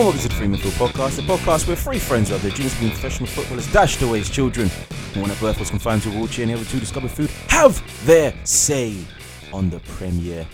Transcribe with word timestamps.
Hello 0.00 0.12
and 0.12 0.18
welcome 0.18 0.30
to 0.30 0.34
the 0.34 0.40
Freeman 0.40 0.60
Field 0.60 0.90
Podcast, 0.90 1.16
the 1.16 1.22
podcast 1.22 1.66
where 1.66 1.76
three 1.76 1.98
friends 1.98 2.30
of 2.30 2.40
their 2.40 2.50
dreams 2.52 2.72
of 2.72 2.80
being 2.80 2.90
professional 2.90 3.26
footballers 3.26 3.70
dashed 3.70 4.00
away 4.00 4.20
as 4.20 4.30
children. 4.30 4.70
And 5.12 5.20
when 5.20 5.30
at 5.30 5.38
birth 5.38 5.58
was 5.58 5.68
confined 5.68 6.00
to 6.04 6.08
a 6.08 6.12
wheelchair 6.12 6.44
and 6.44 6.54
the 6.54 6.56
other 6.56 6.64
two 6.64 6.80
discovered 6.80 7.10
food, 7.10 7.28
have 7.48 8.06
their 8.06 8.32
say 8.44 8.96
on 9.52 9.68
the 9.68 9.78
Premier 9.80 10.46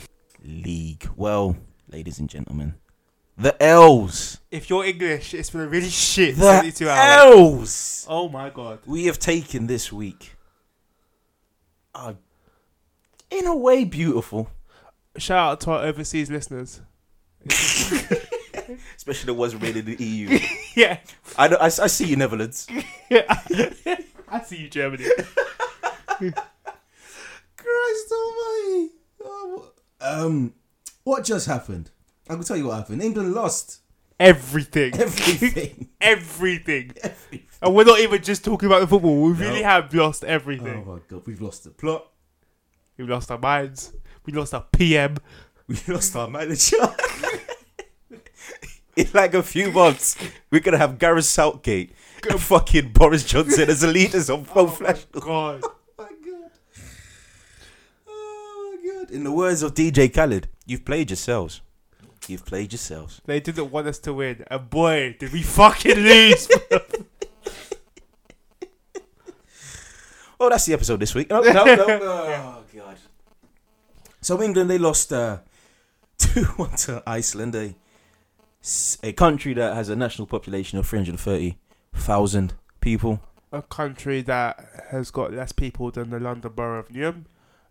League. 0.44 1.08
Well, 1.14 1.56
ladies 1.88 2.18
and 2.18 2.28
gentlemen, 2.28 2.74
the 3.38 3.54
L's. 3.62 4.40
If 4.50 4.68
you're 4.68 4.84
English, 4.84 5.32
it's 5.32 5.50
been 5.50 5.60
a 5.60 5.68
really 5.68 5.90
shit 5.90 6.34
The 6.34 6.42
72 6.42 6.88
hours. 6.88 7.36
L's. 7.36 8.06
Oh 8.10 8.28
my 8.28 8.50
god. 8.50 8.80
we 8.84 9.04
have 9.04 9.20
taken 9.20 9.68
this 9.68 9.92
week 9.92 10.34
are 11.94 12.16
in 13.30 13.46
a 13.46 13.54
way 13.54 13.84
beautiful, 13.84 14.50
Shout 15.18 15.52
out 15.52 15.60
to 15.60 15.70
our 15.70 15.84
overseas 15.84 16.32
listeners. 16.32 16.80
especially 19.06 19.26
the 19.26 19.34
ones 19.34 19.60
made 19.60 19.76
in 19.76 19.84
the 19.84 19.96
EU. 20.04 20.38
Yeah. 20.74 20.98
I, 21.38 21.48
know- 21.48 21.58
I, 21.60 21.66
I 21.66 21.68
see 21.86 22.06
you, 22.06 22.16
Netherlands. 22.16 22.66
yeah. 23.10 23.22
I 24.28 24.42
see 24.42 24.56
you, 24.62 24.68
Germany. 24.68 25.04
Christ 27.56 28.12
Almighty! 28.12 28.90
Oh, 29.24 29.70
um, 30.00 30.54
what 31.04 31.24
just 31.24 31.46
happened? 31.46 31.90
I 32.28 32.34
can 32.34 32.42
tell 32.42 32.56
you 32.56 32.66
what 32.66 32.76
happened. 32.78 33.02
England 33.02 33.32
lost 33.34 33.80
Everything. 34.18 34.94
everything. 34.98 35.88
everything. 36.00 36.92
everything. 37.02 37.46
And 37.62 37.74
we're 37.74 37.84
not 37.84 38.00
even 38.00 38.22
just 38.22 38.44
talking 38.44 38.66
about 38.66 38.80
the 38.80 38.86
football. 38.88 39.22
We 39.22 39.32
really 39.32 39.62
have 39.62 39.92
lost 39.94 40.24
everything. 40.24 40.66
Oh 40.66 40.70
everything. 40.70 40.92
my 40.94 40.98
god, 41.08 41.26
we've 41.26 41.40
lost 41.40 41.64
the 41.64 41.70
plot. 41.70 42.06
We've 42.96 43.08
lost 43.08 43.30
our 43.30 43.38
minds. 43.38 43.92
We 44.24 44.32
lost 44.32 44.54
our 44.54 44.64
PM. 44.72 45.18
We 45.68 45.76
lost 45.88 46.14
our 46.16 46.28
manager. 46.28 46.76
In 49.06 49.08
like 49.12 49.34
a 49.34 49.42
few 49.42 49.70
months, 49.70 50.16
we're 50.50 50.60
gonna 50.60 50.78
have 50.78 50.98
Gareth 50.98 51.26
Southgate 51.26 51.94
and 52.28 52.40
fucking 52.40 52.92
Boris 52.92 53.24
Johnson 53.24 53.68
as 53.68 53.80
the 53.82 53.88
leaders 53.92 54.30
of 54.30 54.52
both 54.52 54.78
Flash. 54.78 55.04
God. 55.12 55.62
Oh 55.98 56.02
my 56.02 56.08
god. 56.30 56.50
Oh 58.08 58.78
my 58.84 58.92
god. 58.92 59.10
In 59.10 59.24
the 59.24 59.32
words 59.32 59.62
of 59.62 59.74
DJ 59.74 60.12
Khaled, 60.12 60.48
you've 60.66 60.84
played 60.84 61.10
yourselves. 61.10 61.60
You've 62.28 62.44
played 62.44 62.72
yourselves. 62.72 63.20
They 63.24 63.40
didn't 63.40 63.70
want 63.70 63.86
us 63.86 63.98
to 64.00 64.12
win. 64.12 64.44
And 64.50 64.68
boy, 64.68 65.16
did 65.18 65.32
we 65.32 65.42
fucking 65.42 65.96
lose. 65.96 66.48
Oh, 70.38 70.50
that's 70.50 70.66
the 70.66 70.74
episode 70.74 71.00
this 71.00 71.14
week. 71.14 71.30
No, 71.30 71.40
no, 71.40 71.64
no. 71.64 71.98
Oh 72.02 72.62
god. 72.74 72.96
So 74.20 74.42
England 74.42 74.68
they 74.68 74.78
lost 74.78 75.12
uh, 75.12 75.38
two 76.18 76.44
one 76.56 76.76
to 76.84 77.02
Iceland, 77.06 77.54
s- 77.56 77.74
a 79.02 79.12
country 79.12 79.54
that 79.54 79.74
has 79.74 79.88
a 79.88 79.96
national 79.96 80.26
population 80.26 80.78
of 80.78 80.86
three 80.86 80.98
hundred 80.98 81.18
thirty 81.20 81.58
thousand 81.94 82.54
people. 82.80 83.20
a 83.52 83.62
country 83.62 84.20
that 84.22 84.64
has 84.90 85.10
got 85.10 85.32
less 85.32 85.52
people 85.52 85.90
than 85.90 86.10
the 86.10 86.20
London 86.20 86.52
Borough 86.54 86.80
of 86.80 86.88
Newham, 86.88 87.24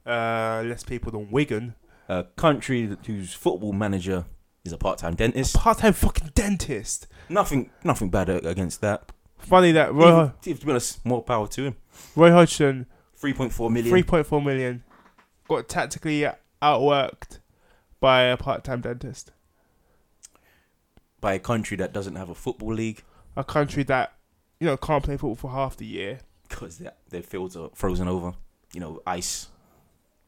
uh, 0.05 0.63
less 0.65 0.83
people 0.83 1.11
than 1.11 1.29
Wigan. 1.31 1.75
A 2.07 2.23
country 2.35 2.85
that- 2.85 3.05
whose 3.05 3.33
football 3.33 3.73
manager 3.73 4.25
is 4.63 4.71
a 4.71 4.77
part-time 4.77 5.15
dentist. 5.15 5.55
Part-time 5.55 5.93
fucking 5.93 6.31
dentist. 6.33 7.07
Nothing, 7.29 7.69
nothing 7.83 8.09
bad 8.09 8.29
against 8.29 8.81
that. 8.81 9.11
Funny 9.37 9.71
that 9.73 9.93
Roy, 9.93 10.31
Even, 10.45 10.57
to 10.59 10.65
be 10.65 10.71
honest, 10.71 11.05
more 11.05 11.21
power 11.23 11.47
to 11.49 11.63
him. 11.65 11.75
Roy 12.15 12.31
Hodgson, 12.31 12.87
Three 13.15 13.33
point 13.33 13.51
four 13.53 13.69
million. 13.69 13.89
three 13.91 14.03
point 14.03 14.25
four 14.25 14.41
million, 14.41 14.83
got 15.47 15.67
tactically 15.69 16.27
outworked 16.61 17.39
by 17.99 18.21
a 18.23 18.37
part-time 18.37 18.81
dentist. 18.81 19.31
By 21.21 21.33
a 21.33 21.39
country 21.39 21.77
that 21.77 21.93
doesn't 21.93 22.15
have 22.15 22.29
a 22.29 22.35
football 22.35 22.73
league 22.73 23.03
A 23.35 23.43
country 23.43 23.83
that 23.83 24.13
you 24.59 24.67
know 24.67 24.77
can't 24.77 25.03
play 25.03 25.15
football 25.15 25.35
for 25.35 25.51
half 25.51 25.75
the 25.77 25.85
year. 25.85 26.19
because 26.47 26.77
their 26.77 26.93
their 27.09 27.23
fields 27.23 27.55
are 27.55 27.69
frozen 27.73 28.07
over. 28.07 28.33
You 28.73 28.79
know, 28.81 29.01
ice, 29.07 29.47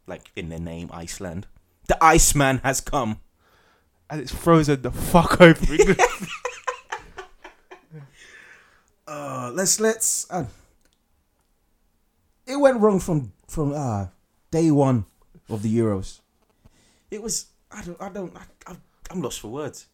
like 0.05 0.31
in 0.35 0.49
their 0.49 0.59
name, 0.59 0.89
Iceland. 0.93 1.47
The 1.87 2.01
Iceman 2.03 2.59
has 2.63 2.81
come. 2.81 3.19
And 4.09 4.21
it's 4.21 4.33
frozen 4.33 4.81
the 4.81 4.91
fuck 4.91 5.41
over 5.47 5.73
England. 5.73 5.99
Uh, 9.07 9.51
let's 9.53 9.79
let's. 9.79 10.29
Uh, 10.29 10.45
it 12.45 12.57
went 12.57 12.79
wrong 12.81 12.99
from 12.99 13.31
from 13.47 13.73
uh, 13.73 14.07
day 14.51 14.69
one 14.71 15.05
of 15.49 15.61
the 15.61 15.77
Euros. 15.77 16.19
It 17.09 17.21
was 17.21 17.47
I 17.71 17.83
don't 17.83 18.01
I 18.01 18.09
don't 18.09 18.35
I, 18.35 18.43
I, 18.71 18.75
I'm 19.09 19.21
lost 19.21 19.39
for 19.39 19.47
words. 19.49 19.87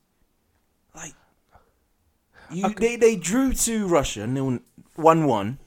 Like 0.96 1.14
you, 2.52 2.74
they 2.76 2.96
they 2.98 3.16
drew 3.16 3.54
to 3.54 3.88
Russia 3.88 4.28
nil 4.28 4.60
one 4.96 5.26
one, 5.26 5.60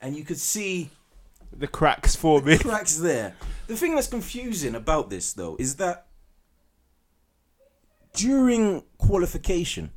and 0.00 0.16
you 0.16 0.24
could 0.24 0.38
see 0.38 0.90
the 1.52 1.66
cracks 1.66 2.14
forming. 2.14 2.58
cracks 2.58 2.96
there. 2.96 3.34
The 3.66 3.76
thing 3.76 3.94
that's 3.94 4.08
confusing 4.08 4.74
about 4.74 5.10
this 5.10 5.32
though 5.32 5.56
is 5.58 5.76
that 5.76 6.06
during 8.14 8.82
qualification. 8.98 9.90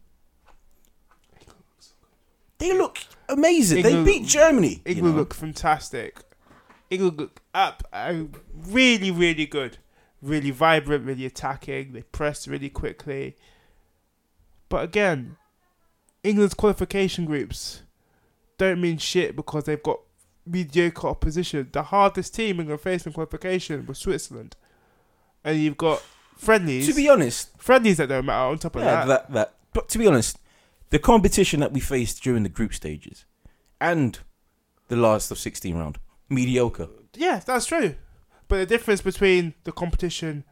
They 2.59 2.77
look 2.77 2.99
amazing. 3.27 3.79
England- 3.79 4.07
they 4.07 4.19
beat 4.19 4.25
Germany. 4.27 4.81
you 4.85 4.93
England 4.95 5.15
know. 5.15 5.21
look 5.21 5.33
fantastic. 5.33 6.21
England 6.89 7.17
look 7.17 7.41
up 7.53 7.83
uh, 7.91 8.13
really, 8.53 9.11
really 9.11 9.45
good. 9.45 9.79
Really 10.21 10.51
vibrant, 10.51 11.05
really 11.05 11.25
attacking. 11.25 11.91
They 11.91 12.03
press 12.03 12.47
really 12.47 12.69
quickly. 12.69 13.35
But 14.69 14.83
again, 14.83 15.37
England's 16.23 16.53
qualification 16.53 17.25
groups 17.25 17.81
don't 18.57 18.81
mean 18.81 18.97
shit 18.97 19.35
because 19.35 19.65
they've 19.65 19.83
got 19.83 19.99
mediocre 20.45 21.07
opposition. 21.07 21.69
The 21.71 21.83
hardest 21.83 22.33
team 22.35 22.59
England 22.59 22.81
faced 22.81 23.05
in 23.05 23.13
qualification 23.13 23.85
was 23.85 23.99
Switzerland. 23.99 24.55
And 25.43 25.59
you've 25.59 25.77
got 25.77 26.01
friendlies. 26.37 26.87
to 26.87 26.93
be 26.93 27.09
honest, 27.09 27.49
friendlies 27.57 27.97
that 27.97 28.09
don't 28.09 28.25
matter 28.25 28.51
on 28.51 28.57
top 28.57 28.75
of 28.75 28.83
yeah, 28.83 29.05
that. 29.05 29.07
that. 29.07 29.33
that 29.33 29.53
but 29.73 29.89
to 29.89 29.97
be 29.97 30.07
honest, 30.07 30.37
the 30.89 30.99
competition 30.99 31.59
that 31.59 31.73
we 31.73 31.79
faced 31.79 32.21
during 32.23 32.43
the 32.43 32.49
group 32.49 32.73
stages 32.73 33.25
and 33.81 34.19
the 34.87 34.95
last 34.95 35.31
of 35.31 35.39
sixteen 35.39 35.77
round 35.77 35.97
mediocre. 36.29 36.87
Yeah, 37.15 37.41
that's 37.45 37.65
true. 37.65 37.95
But 38.47 38.57
the 38.57 38.65
difference 38.65 39.01
between 39.01 39.55
the 39.63 39.71
competition 39.71 40.43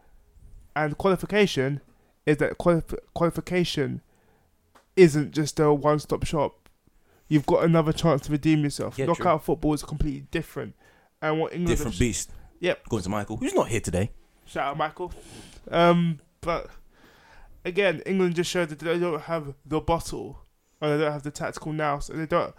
and 0.75 0.97
qualification 0.97 1.81
is 2.25 2.37
that 2.37 2.57
qualif- 2.57 2.97
qualification 3.13 4.01
isn't 4.95 5.31
just 5.31 5.59
a 5.59 5.73
one 5.73 5.99
stop 5.99 6.25
shop. 6.25 6.69
You've 7.27 7.45
got 7.45 7.63
another 7.63 7.93
chance 7.93 8.23
to 8.23 8.31
redeem 8.31 8.63
yourself. 8.63 8.97
Yeah, 8.97 9.05
Knockout 9.05 9.43
football 9.45 9.73
is 9.73 9.83
completely 9.83 10.27
different. 10.31 10.75
And 11.21 11.39
what 11.39 11.53
England 11.53 11.77
Different 11.77 11.97
beast. 11.99 12.31
Yep. 12.59 12.89
Going 12.89 13.03
to 13.03 13.09
Michael, 13.09 13.37
who's 13.37 13.53
not 13.53 13.69
here 13.69 13.79
today. 13.79 14.11
Shout 14.45 14.67
out 14.67 14.77
Michael. 14.77 15.13
Um, 15.69 16.19
but 16.41 16.69
again, 17.63 18.01
England 18.05 18.35
just 18.35 18.49
showed 18.49 18.69
that 18.69 18.79
they 18.79 18.99
don't 18.99 19.21
have 19.21 19.53
the 19.65 19.79
bottle, 19.79 20.43
or 20.81 20.89
they 20.89 21.03
don't 21.03 21.13
have 21.13 21.23
the 21.23 21.31
tactical 21.31 21.71
nous, 21.73 22.09
and 22.09 22.19
they 22.19 22.25
don't 22.25 22.53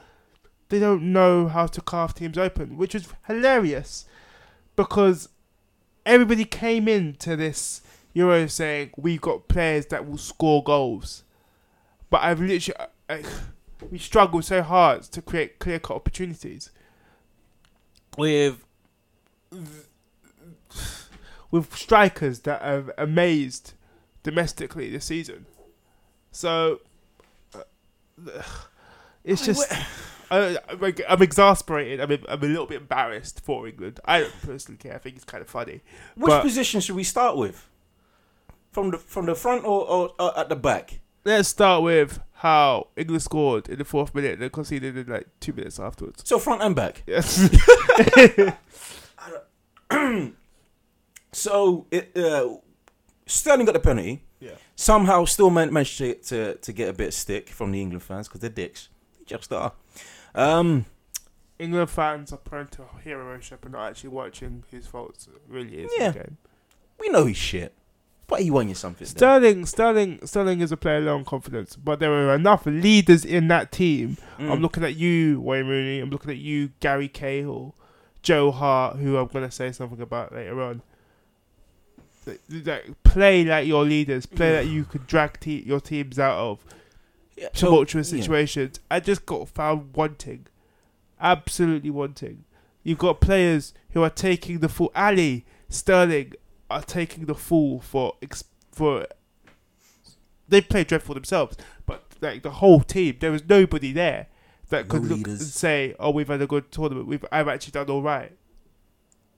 they 0.71 0.81
don't 0.81 1.13
know 1.13 1.49
how 1.49 1.67
to 1.67 1.83
carve 1.83 2.15
teams 2.15 2.39
open, 2.39 2.79
which 2.79 2.95
was 2.95 3.07
hilarious 3.27 4.07
because 4.75 5.29
everybody 6.07 6.47
came 6.47 6.89
into 6.89 7.37
this 7.37 7.83
Euro 8.15 8.47
saying 8.47 8.91
we've 8.97 9.21
got 9.21 9.49
players 9.49 9.87
that 9.87 10.09
will 10.09 10.19
score 10.19 10.63
goals, 10.63 11.25
but 12.11 12.23
I've 12.23 12.41
literally 12.41 12.79
I, 13.09 13.23
we 13.91 13.99
struggle 13.99 14.43
so 14.43 14.63
hard 14.63 15.03
to 15.03 15.23
create 15.23 15.59
clear 15.59 15.79
cut 15.79 15.97
opportunities 15.97 16.71
with 18.17 18.65
with 21.51 21.75
strikers 21.75 22.41
that 22.41 22.63
have 22.63 22.91
amazed 22.99 23.75
domestically 24.23 24.91
this 24.91 25.05
season. 25.05 25.47
So 26.31 26.81
uh, 27.55 27.63
it's 29.25 29.45
just 29.45 29.71
I, 30.31 30.57
I'm, 30.69 30.95
I'm 31.09 31.23
exasperated. 31.23 32.01
I'm, 32.01 32.11
I'm 32.29 32.43
a 32.43 32.47
little 32.47 32.67
bit 32.67 32.81
embarrassed 32.81 33.45
for 33.45 33.69
England. 33.69 34.01
I 34.05 34.21
don't 34.21 34.43
personally 34.43 34.79
care. 34.79 34.95
I 34.95 34.99
think 34.99 35.17
it's 35.17 35.25
kind 35.25 35.43
of 35.43 35.49
funny. 35.49 35.81
Which 36.15 36.31
But- 36.31 36.43
position 36.43 36.81
should 36.81 36.97
we 36.97 37.05
start 37.05 37.37
with? 37.37 37.69
From 38.73 38.91
the 38.91 38.99
from 38.99 39.27
the 39.27 39.35
front 39.35 39.65
or, 39.65 39.87
or, 39.89 40.11
or 40.19 40.39
at 40.39 40.49
the 40.49 40.57
back? 40.57 41.01
Let's 41.25 41.49
start 41.49 41.83
with 41.83 42.19
how 42.33 42.89
England 42.97 43.23
scored 43.23 43.69
in 43.69 43.79
the 43.79 43.85
fourth 43.85 44.15
minute 44.15 44.33
and 44.33 44.43
then 44.43 44.51
conceded 44.51 44.97
in 44.97 45.07
like 45.07 45.29
two 45.39 45.53
minutes 45.53 45.79
afterwards. 45.79 46.23
So 46.27 46.39
front 46.39 46.63
and 46.63 46.75
back. 46.75 47.03
Yes. 47.07 47.49
So 51.33 51.87
it, 51.91 52.17
uh, 52.17 52.57
Sterling 53.27 53.65
got 53.67 53.73
the 53.73 53.81
penalty. 53.81 54.23
yeah. 54.41 54.51
Somehow, 54.77 55.25
still 55.25 55.49
man- 55.51 55.73
managed 55.73 55.97
to, 55.99 56.15
to 56.15 56.55
to 56.57 56.73
get 56.73 56.89
a 56.89 56.93
bit 56.93 57.09
of 57.09 57.15
stick 57.15 57.49
from 57.49 57.73
the 57.73 57.81
England 57.81 58.03
fans 58.03 58.29
because 58.29 58.41
they're 58.41 58.51
dicks. 58.51 58.89
They 59.19 59.25
just 59.25 59.53
are. 59.53 59.73
Um, 60.35 60.85
England 61.59 61.89
fans 61.91 62.33
are 62.33 62.39
prone 62.39 62.67
to 62.69 62.83
hero 63.03 63.25
worship 63.25 63.65
and 63.65 63.73
not 63.73 63.89
actually 63.91 64.11
watching 64.11 64.65
whose 64.71 64.87
faults 64.87 65.27
it 65.29 65.41
really 65.49 65.79
is 65.85 65.93
Yeah. 65.99 66.13
we 66.99 67.09
know 67.11 67.25
he's 67.27 67.37
shit. 67.37 67.73
But 68.27 68.41
he 68.41 68.51
won 68.51 68.69
you 68.69 68.75
something. 68.75 69.05
then. 69.07 69.17
Sterling, 69.17 69.67
Sterling, 69.67 70.21
Sterling 70.27 70.61
is 70.61 70.73
a 70.73 70.77
player 70.77 71.01
low 71.01 71.17
on 71.17 71.25
confidence, 71.25 71.77
but 71.77 71.99
there 72.01 72.13
are 72.13 72.35
enough 72.35 72.65
leaders 72.65 73.25
in 73.25 73.49
that 73.49 73.71
team. 73.73 74.17
Mm. 74.39 74.51
I'm 74.51 74.61
looking 74.63 74.85
at 74.85 74.97
you, 74.97 75.41
Wayne 75.41 75.67
Rooney. 75.67 75.99
I'm 76.01 76.09
looking 76.11 76.31
at 76.31 76.39
you, 76.39 76.71
Gary 76.81 77.09
Cahill, 77.09 77.75
Joe 78.23 78.51
Hart, 78.51 78.97
who 78.97 79.17
I'm 79.19 79.27
going 79.27 79.45
to 79.45 79.51
say 79.51 79.71
something 79.73 80.01
about 80.01 80.33
later 80.35 80.63
on. 80.63 80.83
That 82.49 83.03
play 83.03 83.45
like 83.45 83.67
your 83.67 83.85
leaders, 83.85 84.27
play 84.27 84.53
that 84.53 84.67
you 84.67 84.85
could 84.85 85.07
drag 85.09 85.41
te- 85.41 85.65
your 85.67 85.81
teams 85.81 86.19
out 86.21 86.39
of 86.39 86.65
Yeah, 87.37 87.49
tumultuous 87.49 88.13
yeah. 88.13 88.21
situations. 88.21 88.79
I 88.91 89.01
just 89.01 89.27
got 89.27 89.49
found 89.49 89.95
wanting, 89.95 90.47
absolutely 91.21 91.91
wanting. 91.91 92.45
You've 92.85 92.99
got 92.99 93.21
players 93.21 93.75
who 93.91 94.03
are 94.05 94.11
taking 94.11 94.61
the 94.61 94.69
full. 94.69 94.93
alley. 94.95 95.45
Sterling 95.69 96.35
are 96.73 96.83
taking 96.83 97.27
the 97.27 97.35
fall 97.35 97.81
for 97.81 98.17
ex- 98.23 98.45
for. 98.71 99.07
They 100.49 100.61
play 100.61 100.85
dreadful 100.85 101.15
themselves, 101.15 101.57
but 101.87 102.05
like 102.21 102.43
the 102.43 102.51
whole 102.51 102.81
team, 102.81 103.17
there 103.21 103.33
was 103.33 103.49
nobody 103.49 103.93
there 103.93 104.27
that 104.69 104.87
No 104.87 104.91
could 104.91 105.05
look 105.05 105.19
leaders. 105.19 105.41
and 105.41 105.51
say, 105.51 105.95
"Oh, 105.99 106.11
we've 106.11 106.29
had 106.29 106.43
a 106.43 106.47
good 106.47 106.71
tournament. 106.71 107.07
We've 107.07 107.25
I've 107.33 107.49
actually 107.49 107.73
done 107.73 107.89
all 107.91 108.03
right." 108.03 108.33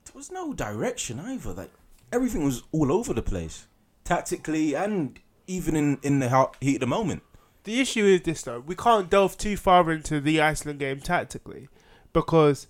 There 0.04 0.14
was 0.14 0.30
no 0.30 0.52
direction 0.52 1.20
either. 1.20 1.52
Like 1.52 1.70
everything 2.12 2.44
was 2.44 2.62
all 2.72 2.90
over 2.92 3.12
the 3.12 3.22
place, 3.22 3.66
tactically 4.04 4.74
and 4.74 5.18
even 5.46 5.76
in 5.76 5.98
in 6.02 6.18
the 6.20 6.30
hot 6.30 6.56
heat 6.60 6.76
of 6.76 6.80
the 6.80 6.86
moment. 6.86 7.22
The 7.64 7.80
issue 7.80 8.04
is 8.04 8.22
this 8.22 8.42
though: 8.42 8.60
we 8.60 8.74
can't 8.74 9.10
delve 9.10 9.36
too 9.38 9.56
far 9.56 9.90
into 9.90 10.20
the 10.20 10.40
Iceland 10.40 10.78
game 10.80 11.00
tactically, 11.00 11.68
because 12.12 12.66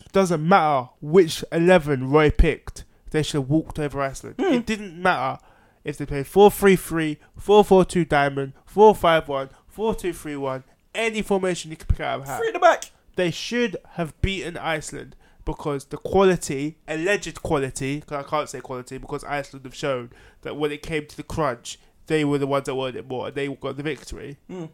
it 0.00 0.12
doesn't 0.12 0.46
matter 0.46 0.88
which 1.00 1.44
eleven 1.52 2.10
Roy 2.10 2.30
picked. 2.30 2.84
They 3.14 3.22
should 3.22 3.42
have 3.42 3.48
walked 3.48 3.78
over 3.78 4.00
Iceland. 4.02 4.34
Hmm. 4.40 4.54
It 4.54 4.66
didn't 4.66 5.00
matter 5.00 5.40
if 5.84 5.96
they 5.96 6.04
played 6.04 6.24
4-3-3, 6.24 7.18
4-4-2 7.40 8.08
diamond, 8.08 8.54
4-5-1, 8.68 9.50
4-2-3-1, 9.72 10.64
any 10.96 11.22
formation 11.22 11.70
you 11.70 11.76
could 11.76 11.86
pick 11.86 12.00
out 12.00 12.18
of 12.18 12.24
a 12.24 12.26
hat. 12.26 12.38
Three 12.38 12.48
at 12.48 12.54
the 12.54 12.58
back. 12.58 12.90
They 13.14 13.30
should 13.30 13.76
have 13.90 14.20
beaten 14.20 14.56
Iceland 14.56 15.14
because 15.44 15.84
the 15.84 15.96
quality, 15.96 16.78
alleged 16.88 17.40
quality, 17.40 18.00
'cause 18.00 18.24
I 18.24 18.28
can't 18.28 18.48
say 18.48 18.58
quality 18.58 18.98
because 18.98 19.22
Iceland 19.22 19.64
have 19.64 19.76
shown 19.76 20.10
that 20.42 20.56
when 20.56 20.72
it 20.72 20.82
came 20.82 21.06
to 21.06 21.16
the 21.16 21.22
crunch, 21.22 21.78
they 22.08 22.24
were 22.24 22.38
the 22.38 22.48
ones 22.48 22.66
that 22.66 22.74
wanted 22.74 22.96
it 22.96 23.08
more 23.08 23.28
and 23.28 23.36
they 23.36 23.46
got 23.46 23.76
the 23.76 23.84
victory. 23.84 24.38
Mm. 24.50 24.70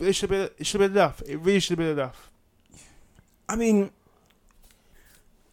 It 0.00 0.14
should 0.14 0.30
have 0.30 0.48
been, 0.48 0.56
it 0.58 0.66
should 0.66 0.80
have 0.80 0.90
been 0.92 1.00
enough. 1.00 1.22
It 1.24 1.36
really 1.36 1.60
should 1.60 1.78
have 1.78 1.86
been 1.86 1.96
enough. 1.96 2.28
I 3.48 3.54
mean, 3.54 3.92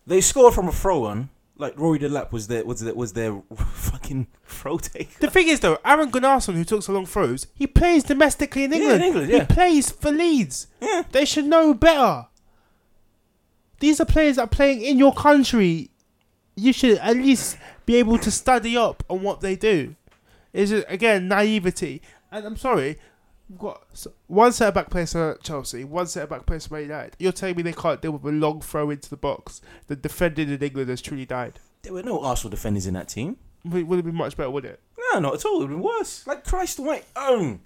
they 0.08 0.22
scored 0.22 0.56
from 0.56 0.68
a 0.68 0.72
throw 0.72 1.06
on. 1.06 1.30
Like 1.56 1.78
Rory 1.78 2.00
Delap 2.00 2.32
was 2.32 2.48
their 2.48 2.66
was 2.66 2.82
their, 2.82 2.94
was 2.96 3.14
their 3.14 3.42
fucking 3.56 4.28
throw 4.46 4.78
taker. 4.78 5.20
The 5.20 5.30
thing 5.30 5.48
is, 5.48 5.60
though, 5.60 5.78
Aron 5.86 6.12
Gunnarsson, 6.12 6.56
who 6.56 6.64
took 6.64 6.82
so 6.82 6.94
long 6.94 7.06
throws, 7.06 7.48
he 7.54 7.68
plays 7.68 8.04
domestically 8.04 8.64
in 8.64 8.74
England. 8.74 9.00
Yeah, 9.02 9.08
in 9.08 9.14
England. 9.14 9.32
Yeah. 9.32 9.40
He 9.42 9.46
plays 9.46 9.92
for 9.92 10.12
Leeds. 10.12 10.68
Yeah. 10.82 11.04
They 11.12 11.26
should 11.26 11.46
know 11.46 11.74
better. 11.74 12.28
These 13.80 14.00
are 14.00 14.06
players 14.06 14.38
that 14.38 14.44
are 14.44 14.48
playing 14.48 14.82
in 14.82 14.98
your 14.98 15.14
country. 15.14 15.92
You 16.56 16.74
should 16.74 16.98
at 17.00 17.18
least 17.18 17.58
be 17.86 17.98
able 17.98 18.18
to 18.20 18.32
study 18.32 18.78
up 18.78 19.04
on 19.10 19.22
what 19.22 19.42
they 19.42 19.56
do. 19.56 19.96
Is 20.54 20.72
it 20.72 20.86
again 20.88 21.28
naivety? 21.28 22.02
And 22.32 22.46
I'm 22.46 22.58
sorry, 22.58 22.98
got 23.58 23.84
one 24.28 24.52
centre 24.52 24.72
back 24.72 24.90
plays 24.90 25.14
for 25.14 25.38
Chelsea, 25.44 25.84
one 25.84 26.08
centre 26.08 26.28
back 26.28 26.46
plays 26.46 26.68
for 26.68 26.76
Man 26.76 26.84
United. 26.84 27.16
You're 27.20 27.32
telling 27.32 27.56
me 27.56 27.64
they 27.64 27.74
can't 27.74 28.02
deal 28.02 28.12
with 28.12 28.26
a 28.26 28.36
long 28.36 28.62
throw 28.62 28.90
into 28.90 29.10
the 29.10 29.18
box? 29.18 29.62
The 29.88 29.96
defending 29.96 30.50
in 30.50 30.62
England 30.62 30.90
has 30.90 31.02
truly 31.02 31.26
died. 31.26 31.60
There 31.84 31.94
were 31.94 32.04
no 32.04 32.22
Arsenal 32.22 32.52
defenders 32.52 32.88
in 32.88 32.94
that 32.94 33.10
team. 33.10 33.38
Would 33.66 33.88
would 33.88 33.98
have 33.98 34.06
been 34.06 34.16
much 34.16 34.38
better, 34.38 34.50
would 34.50 34.66
it? 34.66 34.80
No, 35.12 35.20
not 35.20 35.36
at 35.36 35.46
all. 35.46 35.56
It 35.56 35.60
would 35.60 35.70
have 35.72 35.78
been 35.78 35.84
worse. 35.84 36.26
Like 36.26 36.44
Christ 36.46 36.80
Almighty. 36.80 37.06
Um, 37.16 37.62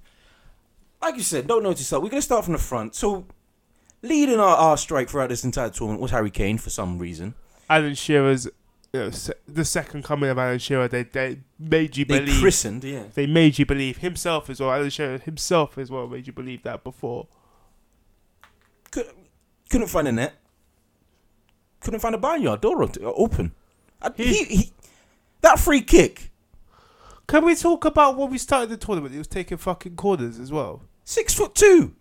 like 1.01 1.15
you 1.15 1.23
said, 1.23 1.47
don't 1.47 1.63
notice 1.63 1.89
that. 1.89 2.01
We're 2.01 2.09
gonna 2.09 2.21
start 2.21 2.45
from 2.45 2.53
the 2.53 2.59
front. 2.59 2.95
So, 2.95 3.25
leading 4.01 4.39
our, 4.39 4.55
our 4.55 4.77
strike 4.77 5.09
throughout 5.09 5.29
this 5.29 5.43
entire 5.43 5.69
tournament 5.69 6.01
was 6.01 6.11
Harry 6.11 6.31
Kane 6.31 6.57
for 6.57 6.69
some 6.69 6.99
reason. 6.99 7.35
Alan 7.69 7.95
Shearer's 7.95 8.47
se- 9.11 9.33
the 9.47 9.65
second 9.65 10.03
coming 10.03 10.29
of 10.29 10.37
Alan 10.37 10.59
Shearer. 10.59 10.87
They 10.87 11.03
they 11.03 11.39
made 11.59 11.97
you 11.97 12.05
They 12.05 12.19
believe. 12.19 12.39
christened, 12.39 12.83
yeah. 12.83 13.03
they 13.13 13.27
made 13.27 13.59
you 13.59 13.65
believe 13.65 13.97
himself 13.97 14.49
as 14.49 14.59
well. 14.59 14.71
Alan 14.71 14.89
Shearer 14.89 15.17
himself 15.19 15.77
as 15.77 15.89
well 15.91 16.07
made 16.07 16.27
you 16.27 16.33
believe 16.33 16.63
that 16.63 16.83
before. 16.83 17.27
Could, 18.91 19.07
couldn't 19.69 19.87
find 19.87 20.07
a 20.07 20.11
net. 20.11 20.33
Couldn't 21.81 21.99
find 21.99 22.15
a 22.15 22.17
barnyard 22.17 22.61
door 22.61 22.81
open. 23.03 23.51
I- 24.01 24.11
he, 24.15 24.43
he, 24.45 24.73
that 25.41 25.59
free 25.59 25.81
kick, 25.81 26.31
Can 27.27 27.45
we 27.45 27.55
talk 27.55 27.85
about 27.85 28.17
when 28.17 28.29
we 28.31 28.37
started 28.37 28.69
the 28.69 28.77
tournament? 28.77 29.11
He 29.13 29.17
was 29.19 29.27
taking 29.27 29.57
fucking 29.57 29.95
corners 29.95 30.39
as 30.39 30.51
well. 30.51 30.83
six 31.03 31.33
foot 31.33 31.53
two. 31.55 31.93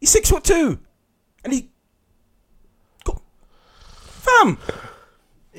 He's 0.00 0.10
six 0.10 0.28
foot 0.30 0.42
two, 0.44 0.80
and 1.44 1.52
he, 1.52 1.70
go, 3.04 3.22
fam, 3.94 4.58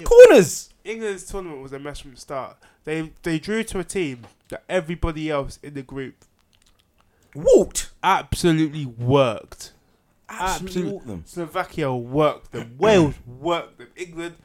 corners. 0.04 0.70
England's 0.84 1.24
tournament 1.26 1.62
was 1.62 1.72
a 1.74 1.80
mess 1.80 2.00
from 2.00 2.12
the 2.12 2.18
start. 2.18 2.58
They 2.84 3.12
they 3.24 3.40
drew 3.40 3.64
to 3.64 3.80
a 3.80 3.84
team 3.84 4.22
that 4.50 4.64
everybody 4.68 5.30
else 5.30 5.60
in 5.64 5.74
the 5.74 5.82
group 5.84 6.26
Walked. 7.36 7.92
absolutely 8.04 8.86
worked. 8.86 9.72
Absolutely 10.30 10.66
Absolute- 10.82 10.94
walked 10.94 11.08
them. 11.08 11.24
Slovakia 11.26 11.96
worked 11.96 12.52
them. 12.52 12.76
Wales 12.80 13.16
worked 13.26 13.78
them. 13.78 13.88
England. 13.96 14.36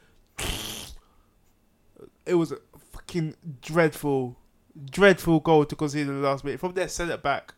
It 2.25 2.35
was 2.35 2.51
a 2.51 2.57
fucking 2.91 3.35
dreadful, 3.61 4.37
dreadful 4.91 5.39
goal 5.39 5.65
to 5.65 5.75
concede 5.75 6.07
in 6.07 6.21
the 6.21 6.27
last 6.27 6.43
minute 6.43 6.59
from 6.59 6.73
their 6.73 6.87
centre 6.87 7.17
back 7.17 7.53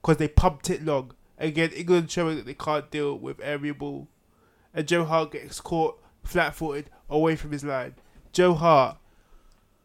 because 0.00 0.16
they 0.18 0.28
pumped 0.28 0.70
it 0.70 0.84
long. 0.84 1.12
Again, 1.38 1.70
England 1.70 2.10
showing 2.10 2.36
that 2.36 2.46
they 2.46 2.54
can't 2.54 2.90
deal 2.90 3.18
with 3.18 3.40
aerial 3.42 3.74
ball. 3.74 4.08
And 4.72 4.86
Joe 4.86 5.04
Hart 5.04 5.32
gets 5.32 5.60
caught 5.60 6.00
flat 6.26 6.54
footed 6.54 6.90
away 7.08 7.36
from 7.36 7.52
his 7.52 7.64
line. 7.64 7.94
Joe 8.32 8.54
Hart, 8.54 8.98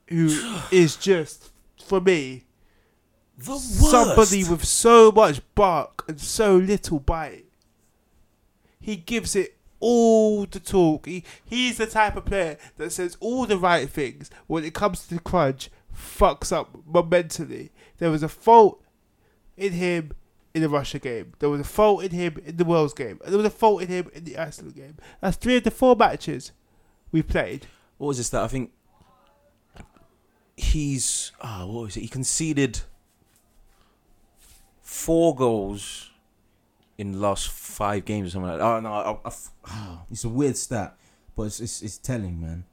who 0.08 0.28
is 0.72 0.96
just, 0.96 1.52
for 1.84 2.02
me, 2.02 2.44
The 3.38 3.58
somebody 3.58 4.44
with 4.44 4.66
so 4.66 5.12
much 5.12 5.42
bark 5.56 6.04
and 6.08 6.20
so 6.20 6.58
little 6.58 7.00
bite. 7.00 7.46
He 8.80 8.96
gives 8.96 9.36
it 9.36 9.58
all 9.80 10.46
the 10.46 10.60
talk. 10.60 11.06
He 11.06 11.24
he's 11.44 11.78
the 11.78 11.88
type 11.88 12.16
of 12.16 12.26
player 12.26 12.58
that 12.78 12.92
says 12.92 13.18
all 13.20 13.46
the 13.46 13.58
right 13.58 13.90
things 13.90 14.30
when 14.48 14.64
it 14.64 14.74
comes 14.74 15.08
to 15.08 15.16
the 15.16 15.22
crunch, 15.22 15.70
fucks 15.96 16.52
up 16.52 16.76
momentally. 16.90 17.70
There 17.98 18.12
was 18.12 18.24
a 18.24 18.30
fault 18.30 18.84
in 19.58 19.74
him 19.74 20.14
in 20.54 20.62
the 20.62 20.70
Russia 20.70 21.00
game. 21.00 21.34
There 21.40 21.50
was 21.50 21.62
a 21.62 21.64
fault 21.66 22.04
in 22.04 22.12
him 22.12 22.38
in 22.46 22.58
the 22.58 22.66
Worlds 22.66 22.94
game. 22.94 23.20
And 23.24 23.32
there 23.32 23.38
was 23.38 23.46
a 23.48 23.50
fault 23.52 23.82
in 23.82 23.88
him 23.88 24.10
in 24.14 24.24
the 24.26 24.38
Iceland 24.38 24.76
game. 24.76 24.98
That's 25.22 25.38
three 25.38 25.58
of 25.58 25.64
the 25.64 25.72
four 25.72 25.96
matches 25.96 26.52
we 27.12 27.22
played. 27.22 27.68
what 27.98 28.08
was 28.08 28.18
this 28.18 28.30
that 28.30 28.44
I 28.44 28.48
think 28.48 28.72
he's 30.58 31.32
ah 31.42 31.66
what 31.66 31.84
was 31.84 31.98
it? 31.98 32.02
He 32.02 32.08
conceded 32.08 32.82
four 34.82 35.36
goals 35.36 36.10
in 36.98 37.14
the 37.14 37.18
last 37.18 37.50
five 37.50 38.06
games 38.06 38.28
or 38.28 38.32
something 38.32 38.50
like 38.52 38.60
that. 38.60 38.66
Oh 38.66 38.80
no, 38.80 38.92
I, 38.94 39.28
I, 39.28 39.32
I- 39.66 39.98
it's 40.12 40.24
a 40.24 40.30
weird 40.30 40.58
stat, 40.58 40.96
but 41.36 41.44
it's 41.44 41.60
it's, 41.60 41.82
it's 41.82 41.98
telling, 41.98 42.40
man. 42.42 42.66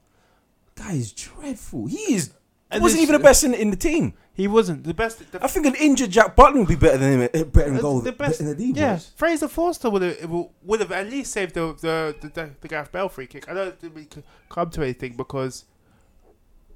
Guy 0.75 0.93
is 0.93 1.11
dreadful. 1.11 1.87
He 1.87 2.13
is. 2.13 2.31
And 2.71 2.83
wasn't 2.83 3.01
even 3.01 3.13
the 3.13 3.19
best 3.19 3.43
in, 3.43 3.53
in 3.55 3.71
the 3.71 3.75
team. 3.77 4.13
He 4.33 4.47
wasn't 4.47 4.83
the 4.83 4.93
best. 4.93 5.31
The 5.31 5.43
I 5.43 5.47
think 5.47 5.65
an 5.65 5.75
injured 5.75 6.11
Jack 6.11 6.35
Butland 6.35 6.59
would 6.59 6.67
be 6.67 6.75
better 6.75 6.97
than 6.97 7.19
him. 7.21 7.29
eh, 7.33 7.43
Better 7.43 7.67
in 7.67 7.73
That's 7.73 7.81
goal 7.81 8.01
the 8.01 8.11
best- 8.11 8.39
than 8.39 8.57
he 8.57 8.71
Yeah, 8.73 8.93
was. 8.93 9.11
Fraser 9.15 9.47
Forster 9.47 9.89
would 9.89 10.01
have 10.03 10.29
would 10.63 10.79
have 10.79 10.91
at 10.91 11.09
least 11.09 11.31
saved 11.31 11.55
the 11.55 11.73
the 11.73 12.15
the, 12.21 12.27
the, 12.29 12.49
the 12.61 12.67
Gareth 12.67 12.91
Bell 12.91 13.09
free 13.09 13.25
kick. 13.27 13.49
I 13.49 13.53
don't 13.53 13.77
think 13.79 13.95
we 13.95 14.05
could 14.05 14.23
come 14.49 14.69
to 14.69 14.83
anything 14.83 15.13
because 15.17 15.65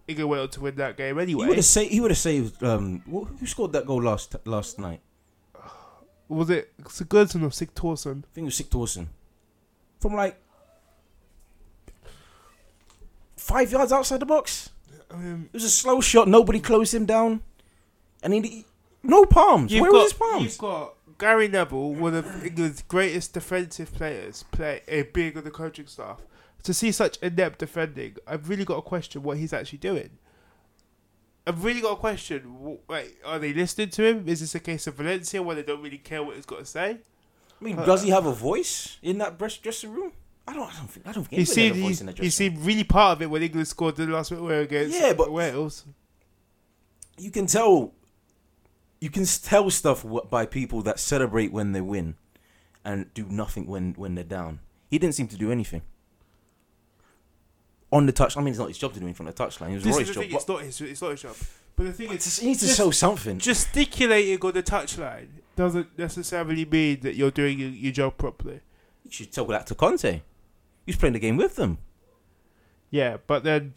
England 0.08 0.30
went 0.32 0.42
on 0.42 0.50
to 0.50 0.62
win 0.62 0.76
that 0.76 0.98
game 0.98 1.16
He 1.18 1.22
anyway. 1.22 1.48
would 1.48 1.58
have 1.58 1.66
saved. 1.66 1.92
He 1.92 2.02
would 2.02 2.12
have 2.12 2.18
saved. 2.18 2.62
Um, 2.64 3.02
who 3.06 3.46
scored 3.46 3.72
that 3.74 3.86
goal 3.86 4.02
last 4.02 4.36
last 4.46 4.80
night? 4.80 5.02
Was 6.28 6.50
it 6.50 6.74
Sigurdsson 6.86 7.44
or 7.44 7.50
Sigthorsson? 7.50 8.24
I 8.24 8.28
think 8.34 8.38
it 8.38 8.44
was 8.46 8.56
Sick 8.56 8.70
Dawson. 8.72 9.10
From 10.02 10.16
like 10.16 10.38
five 13.38 13.72
yards 13.72 13.92
outside 13.92 14.20
the 14.20 14.26
box. 14.26 14.70
Um, 15.14 15.50
It 15.52 15.54
was 15.54 15.64
a 15.64 15.70
slow 15.70 16.02
shot. 16.02 16.28
Nobody 16.28 16.60
closed 16.60 16.94
him 16.94 17.06
down, 17.06 17.42
and 18.22 18.34
he, 18.34 18.66
no 19.04 19.26
palms. 19.26 19.72
Where 19.74 19.92
got 19.92 19.98
was 19.98 20.12
his 20.12 20.14
palms? 20.14 20.44
you've 20.44 20.58
got 20.58 20.96
Gary 21.20 21.48
Neville, 21.48 21.94
one 21.94 22.16
of 22.16 22.46
England's 22.46 22.82
greatest 22.82 23.34
defensive 23.34 23.94
players, 23.94 24.44
play 24.52 24.82
a 24.88 25.04
big 25.04 25.38
on 25.38 25.44
the 25.44 25.52
coaching 25.52 25.88
staff. 25.88 26.20
To 26.64 26.74
see 26.74 26.92
such 26.92 27.18
inept 27.18 27.60
defending, 27.60 28.16
I've 28.26 28.48
really 28.50 28.64
got 28.66 28.76
to 28.76 28.82
question 28.82 29.22
what 29.22 29.38
he's 29.38 29.52
actually 29.54 29.80
doing. 29.80 30.12
I've 31.46 31.64
really 31.66 31.82
got 31.82 31.92
a 31.92 31.96
question. 31.98 32.78
Like, 32.88 33.18
are 33.26 33.38
they 33.38 33.54
listening 33.54 33.90
to 33.90 34.08
him? 34.08 34.28
Is 34.30 34.40
this 34.40 34.56
a 34.56 34.62
case 34.62 34.88
of 34.88 34.96
Valencia 34.96 35.44
where 35.44 35.58
they 35.58 35.64
don't 35.64 35.82
really 35.82 35.98
care 35.98 36.24
what 36.24 36.38
he's 36.38 36.46
got 36.46 36.60
to 36.60 36.66
say? 36.66 37.00
I 37.60 37.64
mean, 37.64 37.76
does 37.76 38.04
he 38.04 38.12
have 38.12 38.26
a 38.26 38.32
voice 38.34 38.98
in 39.02 39.18
that 39.18 39.38
dressing 39.38 39.92
room? 39.94 40.14
I 40.48 40.54
don't. 40.54 40.70
I 40.70 40.78
don't 40.78 40.88
think. 40.88 41.08
I 41.08 41.12
don't 41.14 41.24
think 41.24 41.40
He 41.40 41.46
seemed 41.46 41.76
he, 41.78 42.24
he 42.24 42.30
seemed 42.30 42.60
really 42.66 42.84
part 42.84 43.18
of 43.18 43.22
it 43.22 43.30
when 43.30 43.42
England 43.42 43.68
scored 43.68 43.96
the 43.96 44.06
last 44.08 44.32
minute 44.32 44.64
against 44.64 45.00
Yeah, 45.00 45.14
but- 45.14 45.32
Wales. 45.32 45.86
you 47.18 47.32
can 47.32 47.46
tell 47.48 47.94
you 49.00 49.10
can 49.10 49.26
tell 49.26 49.70
stuff 49.70 50.06
by 50.30 50.46
people 50.46 50.82
that 50.84 51.00
celebrate 51.00 51.52
when 51.52 51.72
they 51.72 51.82
win 51.82 52.16
and 52.84 53.14
do 53.14 53.26
nothing 53.30 53.68
when 53.68 53.94
when 53.94 54.16
they're 54.16 54.24
down. 54.24 54.60
He 54.90 55.00
didn't 55.00 55.16
seem 55.16 55.28
to 55.30 55.38
do 55.38 55.52
anything 55.52 55.82
on 57.92 58.06
the 58.06 58.12
touch. 58.12 58.36
I 58.36 58.42
mean, 58.42 58.50
it's 58.50 58.60
not 58.60 58.68
his 58.68 58.78
job 58.78 58.94
to 58.94 59.00
do 59.00 59.06
anything 59.06 59.26
on 59.28 59.34
the 59.34 59.44
touchline. 59.44 59.72
It 59.72 59.76
was 59.76 59.84
This 59.84 59.96
Roy's 59.96 60.10
job. 60.14 60.24
It's 60.28 60.48
not 60.48 60.62
his. 60.62 60.82
It's 60.82 61.02
not 61.02 61.12
his 61.12 61.22
job. 61.22 61.36
But 61.76 61.84
the 61.86 61.94
thing 61.94 62.08
but 62.08 62.18
is, 62.18 62.40
he 62.40 62.48
needs 62.48 62.60
to 62.62 62.68
show 62.68 62.92
something. 62.92 63.40
gesticulating 63.40 64.40
on 64.46 64.54
the 64.54 64.62
touchline 64.64 65.28
doesn't 65.56 65.98
necessarily 65.98 66.66
mean 66.66 67.00
that 67.02 67.16
you're 67.16 67.32
doing 67.32 67.60
your, 67.60 67.70
your 67.70 67.92
job 67.92 68.18
properly. 68.18 68.60
You 69.06 69.12
should 69.12 69.32
tell 69.32 69.46
that 69.46 69.68
to 69.68 69.76
Conte. 69.76 70.22
He's 70.86 70.96
playing 70.96 71.14
the 71.14 71.20
game 71.20 71.38
with 71.38 71.56
them. 71.56 71.78
Yeah, 72.90 73.18
but 73.26 73.44
then 73.44 73.74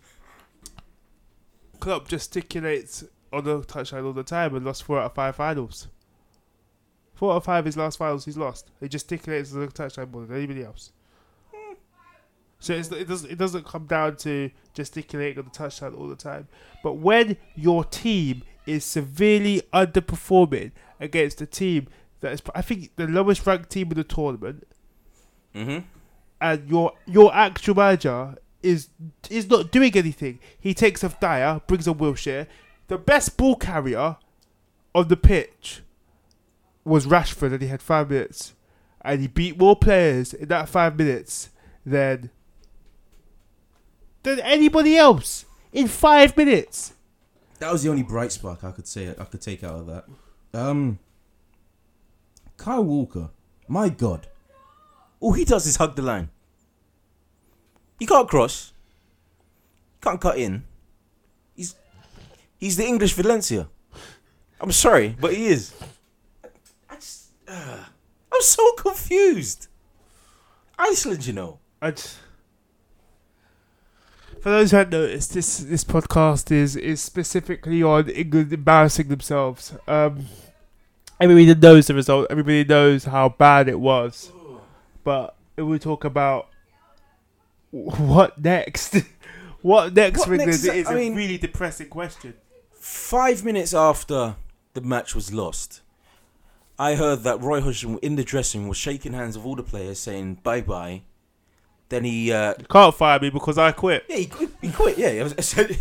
Klopp 1.81 2.09
gesticulates 2.09 3.09
on 3.33 3.45
the 3.45 3.61
touchline 3.61 4.05
all 4.05 4.13
the 4.13 4.23
time 4.23 4.55
and 4.55 4.65
lost 4.65 4.83
four 4.83 4.99
out 4.99 5.07
of 5.07 5.15
five 5.15 5.37
finals. 5.37 5.89
Four 7.15 7.33
out 7.33 7.37
of 7.37 7.45
five 7.45 7.65
his 7.65 7.77
last 7.77 7.99
finals 7.99 8.25
he's 8.25 8.37
lost. 8.37 8.71
He 8.81 8.89
gesticulates 8.89 9.55
on 9.55 9.61
the 9.61 9.69
touchline 9.69 10.11
more 10.11 10.27
than 10.27 10.37
anybody 10.37 10.65
else. 10.65 10.93
So 12.59 12.73
it's, 12.73 12.91
it 12.91 13.07
doesn't 13.07 13.31
it 13.31 13.39
doesn't 13.39 13.67
come 13.67 13.87
down 13.87 14.17
to 14.17 14.51
gesticulating 14.73 15.39
on 15.39 15.45
the 15.45 15.51
touchline 15.51 15.97
all 15.97 16.09
the 16.09 16.17
time. 16.17 16.49
But 16.83 16.95
when 16.95 17.37
your 17.55 17.85
team 17.85 18.43
is 18.67 18.85
severely 18.85 19.63
underperforming 19.73 20.73
against 20.99 21.41
a 21.41 21.47
team 21.47 21.89
that 22.21 22.33
is, 22.33 22.43
I 22.55 22.63
think, 22.63 22.97
the 22.97 23.07
lowest 23.07 23.47
ranked 23.47 23.71
team 23.71 23.91
in 23.91 23.97
the 23.97 24.05
tournament, 24.05 24.67
Mm-hmm. 25.57 25.87
And 26.41 26.69
your 26.69 26.93
your 27.07 27.35
actual 27.35 27.75
manager 27.75 28.37
is 28.63 28.89
is 29.31 29.49
not 29.49 29.71
doing 29.71 29.97
anything. 29.97 30.39
He 30.59 30.75
takes 30.75 31.03
off 31.03 31.19
Dier, 31.21 31.61
brings 31.67 31.89
on 31.89 31.97
Wilshere. 31.97 32.47
The 32.89 32.99
best 32.99 33.37
ball 33.37 33.57
carrier 33.57 34.17
on 34.95 35.09
the 35.09 35.17
pitch 35.17 35.83
was 36.85 37.07
Rashford, 37.07 37.53
and 37.53 37.63
he 37.63 37.69
had 37.69 37.83
five 37.83 38.11
minutes, 38.11 38.55
and 39.03 39.21
he 39.21 39.27
beat 39.27 39.59
more 39.59 39.77
players 39.77 40.33
in 40.33 40.49
that 40.49 40.69
five 40.69 40.97
minutes 40.97 41.51
than 41.85 42.31
than 44.23 44.41
anybody 44.41 44.97
else 44.97 45.45
in 45.73 45.89
five 45.89 46.37
minutes. 46.37 46.95
That 47.59 47.73
was 47.73 47.83
the 47.83 47.91
only 47.91 48.03
bright 48.03 48.33
spark 48.33 48.65
I 48.65 48.73
could 48.73 48.87
say 48.87 49.09
I 49.09 49.25
could 49.25 49.41
take 49.41 49.65
out 49.65 49.81
of 49.81 49.87
that. 49.87 50.05
Um, 50.53 50.99
Kyle 52.57 52.85
Walker, 52.85 53.31
my 53.69 53.89
God, 53.89 54.29
all 55.21 55.33
he 55.33 55.45
does 55.45 55.67
is 55.67 55.77
hug 55.77 55.97
the 55.97 56.03
line. 56.03 56.31
He 57.99 58.07
can't 58.07 58.29
cross. 58.29 58.73
He 59.95 60.01
can't 60.03 60.21
cut 60.21 60.39
in. 60.39 60.65
He's 61.55 61.75
he's 62.59 62.77
the 62.77 62.85
English 62.85 63.15
Valencia. 63.15 63.69
I'm 64.61 64.73
sorry, 64.73 65.17
but 65.21 65.35
he 65.35 65.47
is. 65.47 65.75
I 66.89 66.95
just, 66.95 67.31
uh, 67.49 67.85
I'm 68.33 68.43
so 68.43 68.73
confused. 68.73 69.69
Iceland, 70.79 71.27
you 71.27 71.33
know. 71.33 71.59
And 71.81 71.99
for 74.41 74.51
those 74.51 74.71
who 74.71 74.77
haven't 74.77 74.93
noticed, 74.93 75.35
this 75.35 75.59
this 75.59 75.85
podcast 75.85 76.51
is 76.53 76.77
is 76.77 77.01
specifically 77.01 77.83
on 77.83 78.09
England 78.11 78.53
embarrassing 78.53 79.09
themselves. 79.09 79.75
Um, 79.89 80.27
everybody 81.21 81.55
knows 81.55 81.87
the 81.87 81.95
result. 81.95 82.27
Everybody 82.31 82.65
knows 82.65 83.05
how 83.05 83.31
bad 83.31 83.69
it 83.69 83.81
was. 83.81 84.31
But 85.07 85.37
if 85.57 85.65
we 85.65 85.79
talk 85.79 86.03
about 86.05 86.49
what 87.71 88.43
next, 88.43 88.97
what 89.63 89.95
next 89.95 90.19
What 90.19 90.27
for 90.27 90.35
England 90.35 90.51
next 90.51 90.65
is- 90.65 90.87
I 90.89 90.93
a 90.93 90.97
mean- 90.97 91.15
really 91.15 91.39
depressing 91.39 91.89
question. 91.89 92.35
Five 92.75 93.45
minutes 93.45 93.73
after 93.73 94.35
the 94.75 94.81
match 94.81 95.15
was 95.15 95.33
lost, 95.33 95.81
I 96.77 96.97
heard 96.97 97.21
that 97.23 97.41
Roy 97.41 97.61
Hodgson 97.61 97.99
in 97.99 98.17
the 98.17 98.25
dressing 98.25 98.63
room 98.63 98.69
was 98.71 98.79
shaking 98.79 99.13
hands 99.13 99.37
with 99.39 99.47
all 99.47 99.55
the 99.55 99.63
players, 99.63 100.01
saying 100.01 100.41
bye 100.43 100.61
bye. 100.61 101.03
Then 101.89 102.03
he, 102.03 102.33
uh, 102.33 102.55
can't 102.69 102.93
fire 102.93 103.21
me 103.21 103.31
because 103.31 103.59
I 103.59 103.71
quit. 103.71 104.07
yeah, 104.09 104.17
he, 104.17 104.27
quit- 104.27 104.51
he 104.61 104.73
quit. 104.73 104.99
Yeah, 104.99 105.07
it 105.25 105.39
essentially, 105.39 105.79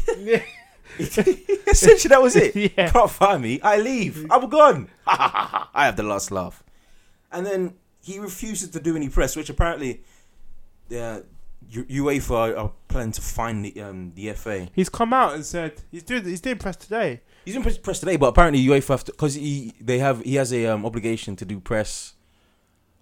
essentially 1.00 2.10
that 2.10 2.22
was 2.22 2.36
it. 2.36 2.56
Yeah. 2.56 2.92
Can't 2.92 3.10
fire 3.10 3.40
me. 3.40 3.60
I 3.62 3.78
leave. 3.78 4.28
I'm 4.32 4.48
gone. 4.50 4.90
I 5.08 5.68
have 5.88 5.96
the 5.96 6.04
last 6.04 6.30
laugh. 6.30 6.64
And 7.32 7.44
then 7.44 7.74
he 8.06 8.20
refuses 8.20 8.70
to 8.70 8.80
do 8.80 8.96
any 8.96 9.10
press, 9.10 9.36
which 9.36 9.50
apparently, 9.50 10.02
uh, 10.96 11.22
U- 11.72 12.04
UEFA 12.04 12.56
are, 12.58 12.72
planning 12.88 13.12
to 13.14 13.22
fine 13.22 13.64
the 13.64 13.82
um, 13.82 14.12
the 14.16 14.32
FA. 14.34 14.68
He's 14.76 14.90
come 14.90 15.12
out 15.14 15.34
and 15.34 15.44
said 15.44 15.74
he's 15.92 16.04
doing 16.04 16.24
he's 16.24 16.42
doing 16.42 16.58
press 16.60 16.76
today. 16.76 17.22
He's 17.44 17.56
in 17.56 17.64
press, 17.64 17.78
press 17.80 18.00
today, 18.00 18.18
but 18.18 18.28
apparently 18.28 18.64
UEFA 18.64 18.88
have 18.90 19.06
because 19.06 19.34
he 19.34 19.74
they 19.82 19.98
have 20.00 20.22
he 20.22 20.36
has 20.36 20.54
a 20.54 20.68
um, 20.68 20.86
obligation 20.86 21.36
to 21.38 21.46
do 21.46 21.60
press 21.60 22.14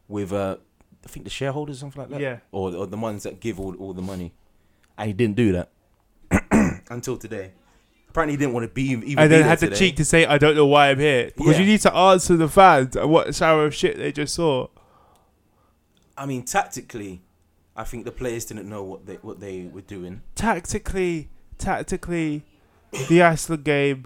with 0.07 0.31
uh 0.31 0.55
I 1.05 1.07
think 1.09 1.25
the 1.25 1.29
shareholders 1.29 1.77
or 1.77 1.79
something 1.81 2.01
like 2.03 2.11
that. 2.11 2.21
Yeah. 2.21 2.37
Or, 2.53 2.73
or 2.73 2.87
the 2.87 2.95
ones 2.95 3.23
that 3.23 3.41
give 3.41 3.59
all, 3.59 3.75
all 3.75 3.93
the 3.93 4.01
money, 4.01 4.33
and 4.97 5.07
he 5.07 5.13
didn't 5.13 5.35
do 5.35 5.51
that 5.51 5.69
until 6.89 7.17
today. 7.17 7.51
Apparently, 8.09 8.33
he 8.33 8.37
didn't 8.37 8.53
want 8.53 8.63
to 8.63 8.73
be 8.73 8.83
even. 8.83 9.19
and 9.19 9.29
then 9.31 9.43
had 9.43 9.59
the 9.59 9.71
cheek 9.71 9.97
to 9.97 10.05
say, 10.05 10.25
"I 10.25 10.37
don't 10.37 10.55
know 10.55 10.67
why 10.67 10.91
I'm 10.91 10.99
here," 10.99 11.31
because 11.35 11.55
Yeah. 11.55 11.59
you 11.61 11.65
need 11.65 11.81
to 11.81 11.93
answer 11.93 12.37
the 12.37 12.47
fans 12.47 12.95
and 12.95 13.09
what 13.09 13.35
shower 13.35 13.65
of 13.65 13.73
shit 13.75 13.97
they 13.97 14.11
just 14.13 14.35
saw. 14.35 14.67
I 16.17 16.25
mean, 16.25 16.43
tactically, 16.43 17.21
I 17.75 17.83
think 17.83 18.05
the 18.05 18.11
players 18.11 18.45
didn't 18.45 18.69
know 18.69 18.83
what 18.83 19.05
they 19.05 19.15
what 19.15 19.39
they 19.39 19.63
were 19.71 19.81
doing. 19.81 20.21
Tactically, 20.35 21.29
tactically, 21.57 22.43
the 23.09 23.21
Iceland 23.23 23.63
game 23.63 24.05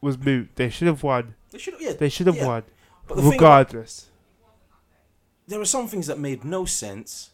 was 0.00 0.16
moot. 0.18 0.50
They 0.56 0.70
should 0.70 0.86
have 0.86 1.02
won. 1.02 1.34
They 1.50 1.58
should, 1.58 1.74
have. 1.74 1.82
yeah. 1.82 1.92
They 1.94 2.08
should 2.08 2.26
have 2.28 2.36
Yeah. 2.36 2.46
won, 2.46 2.62
But 3.08 3.16
the 3.16 3.22
thing 3.22 3.30
regardless. 3.32 4.10
there 5.48 5.58
were 5.58 5.64
some 5.64 5.88
things 5.88 6.06
that 6.06 6.18
made 6.18 6.44
no 6.44 6.64
sense. 6.64 7.30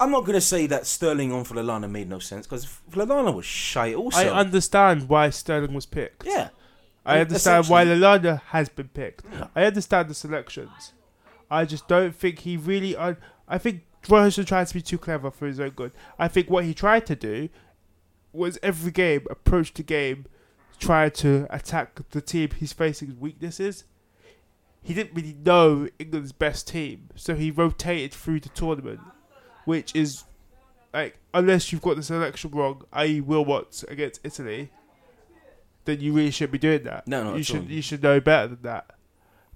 I'm 0.00 0.10
not 0.10 0.24
gonna 0.24 0.40
say 0.40 0.66
that 0.66 0.86
Sterling 0.86 1.30
on 1.32 1.44
for 1.44 1.54
Lallana 1.54 1.88
made 1.88 2.08
no 2.08 2.18
sense 2.18 2.46
because 2.46 2.66
Lallana 2.90 3.32
was 3.32 3.44
shy. 3.44 3.94
Also, 3.94 4.18
I 4.18 4.30
understand 4.30 5.08
why 5.08 5.30
Sterling 5.30 5.74
was 5.74 5.86
picked. 5.86 6.26
yeah. 6.26 6.48
I 7.04 7.18
understand 7.20 7.66
why 7.68 7.84
Lallana 7.84 8.40
has 8.50 8.68
been 8.68 8.86
picked. 8.88 9.24
Yeah. 9.32 9.48
I 9.56 9.64
understand 9.64 10.08
the 10.08 10.14
selections. 10.14 10.92
I 11.52 11.66
just 11.66 11.86
don't 11.86 12.16
think 12.16 12.40
he 12.40 12.56
really. 12.56 12.96
I, 12.96 13.16
I 13.46 13.58
think 13.58 13.82
Hodgson 14.08 14.46
tried 14.46 14.68
to 14.68 14.74
be 14.74 14.80
too 14.80 14.96
clever 14.96 15.30
for 15.30 15.46
his 15.46 15.60
own 15.60 15.70
good. 15.70 15.92
I 16.18 16.26
think 16.26 16.48
what 16.48 16.64
he 16.64 16.72
tried 16.72 17.06
to 17.06 17.14
do 17.14 17.50
was 18.32 18.58
every 18.62 18.90
game 18.90 19.26
approach 19.30 19.74
the 19.74 19.82
game, 19.82 20.24
try 20.78 21.10
to 21.10 21.46
attack 21.50 22.00
the 22.10 22.22
team 22.22 22.48
he's 22.58 22.72
facing 22.72 23.20
weaknesses. 23.20 23.84
He 24.82 24.94
didn't 24.94 25.14
really 25.14 25.36
know 25.44 25.88
England's 25.98 26.32
best 26.32 26.66
team, 26.66 27.10
so 27.14 27.34
he 27.34 27.50
rotated 27.50 28.14
through 28.14 28.40
the 28.40 28.48
tournament, 28.48 29.00
which 29.66 29.94
is 29.94 30.24
like 30.94 31.18
unless 31.34 31.70
you've 31.70 31.82
got 31.82 31.96
the 31.96 32.02
selection 32.02 32.50
wrong, 32.52 32.82
i.e. 32.94 33.20
Wilmots 33.20 33.86
against 33.90 34.20
Italy, 34.24 34.70
then 35.84 36.00
you 36.00 36.14
really 36.14 36.30
shouldn't 36.30 36.52
be 36.52 36.58
doing 36.58 36.84
that. 36.84 37.06
No, 37.06 37.24
no, 37.24 37.36
you 37.36 37.42
should 37.42 37.60
all. 37.60 37.70
you 37.70 37.82
should 37.82 38.02
know 38.02 38.20
better 38.20 38.48
than 38.48 38.62
that. 38.62 38.96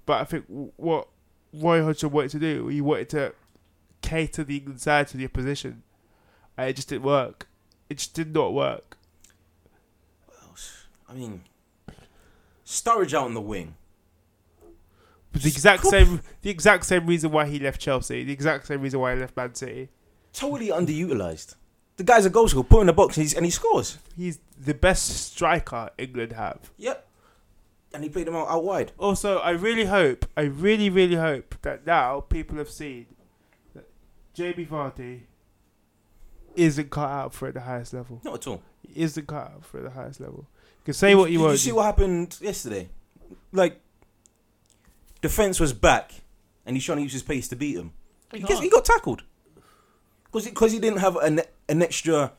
But 0.05 0.21
I 0.21 0.23
think 0.25 0.45
what 0.47 1.09
Roy 1.53 1.83
Hodgson 1.83 2.11
wanted 2.11 2.31
to 2.31 2.39
do, 2.39 2.67
he 2.67 2.81
wanted 2.81 3.09
to 3.09 3.33
cater 4.01 4.43
the 4.43 4.57
England 4.57 4.81
side 4.81 5.07
to 5.09 5.17
the 5.17 5.25
opposition, 5.25 5.83
and 6.57 6.69
it 6.69 6.75
just 6.75 6.89
didn't 6.89 7.03
work. 7.03 7.47
It 7.89 7.97
just 7.97 8.13
did 8.13 8.33
not 8.33 8.53
work. 8.53 8.97
What 10.25 10.37
else? 10.49 10.85
I 11.09 11.13
mean, 11.13 11.41
Sturridge 12.65 13.13
out 13.13 13.25
on 13.25 13.33
the 13.33 13.41
wing. 13.41 13.75
But 15.31 15.41
the 15.41 15.49
exact 15.49 15.83
Cool. 15.83 15.91
same, 15.91 16.21
the 16.41 16.49
exact 16.49 16.85
same 16.85 17.05
reason 17.05 17.31
why 17.31 17.45
he 17.47 17.59
left 17.59 17.79
Chelsea, 17.81 18.23
the 18.23 18.33
exact 18.33 18.67
same 18.67 18.81
reason 18.81 18.99
why 18.99 19.13
he 19.13 19.19
left 19.19 19.35
Man 19.37 19.53
City. 19.55 19.89
Totally 20.33 20.67
underutilized. 20.69 21.55
The 21.95 22.03
guy's 22.03 22.25
a 22.25 22.29
goal 22.29 22.47
scorer, 22.47 22.63
put 22.63 22.81
in 22.81 22.87
the 22.87 22.93
box, 22.93 23.17
and, 23.17 23.23
he's, 23.23 23.33
and 23.33 23.43
he 23.45 23.51
scores. 23.51 23.97
He's 24.15 24.39
the 24.59 24.73
best 24.73 25.31
striker 25.31 25.89
England 25.97 26.33
have. 26.33 26.71
Yep. 26.77 27.06
And 27.93 28.03
he 28.03 28.09
played 28.09 28.27
them 28.27 28.35
out, 28.35 28.47
out 28.49 28.63
wide. 28.63 28.91
Also, 28.97 29.37
I 29.39 29.51
really 29.51 29.85
hope, 29.85 30.25
I 30.35 30.41
really, 30.41 30.89
really 30.89 31.15
hope 31.15 31.55
that 31.61 31.85
now 31.85 32.19
people 32.19 32.57
have 32.57 32.69
seen 32.69 33.05
that 33.73 33.85
Jamie 34.33 34.65
Vardy 34.65 35.21
isn't 36.55 36.89
cut 36.89 37.09
out 37.09 37.33
for 37.33 37.47
at 37.47 37.53
the 37.53 37.61
highest 37.61 37.93
level. 37.93 38.19
Not 38.23 38.35
at 38.35 38.47
all. 38.47 38.61
He 38.81 39.01
isn't 39.01 39.25
cut 39.27 39.51
out 39.53 39.65
for 39.65 39.77
at 39.77 39.83
the 39.85 39.89
highest 39.91 40.19
level. 40.19 40.47
You 40.79 40.83
can 40.85 40.93
say 40.93 41.15
what 41.15 41.31
you 41.31 41.39
want. 41.39 41.47
Did 41.49 41.49
want. 41.49 41.53
you 41.53 41.57
see 41.59 41.71
what 41.71 41.85
happened 41.85 42.37
yesterday? 42.41 42.89
Like, 43.51 43.79
defense 45.21 45.59
was 45.59 45.73
back, 45.73 46.11
and 46.65 46.75
he's 46.75 46.83
trying 46.83 46.97
to 46.99 47.03
use 47.03 47.13
his 47.13 47.23
pace 47.23 47.47
to 47.49 47.55
beat 47.55 47.75
him. 47.77 47.93
He, 48.33 48.39
gets, 48.39 48.59
he 48.59 48.69
got 48.69 48.83
tackled 48.85 49.23
because 50.25 50.45
he, 50.45 50.51
'cause 50.51 50.71
he 50.73 50.79
didn't 50.79 50.99
have 50.99 51.15
an 51.15 51.41
an 51.69 51.81
extra 51.81 52.33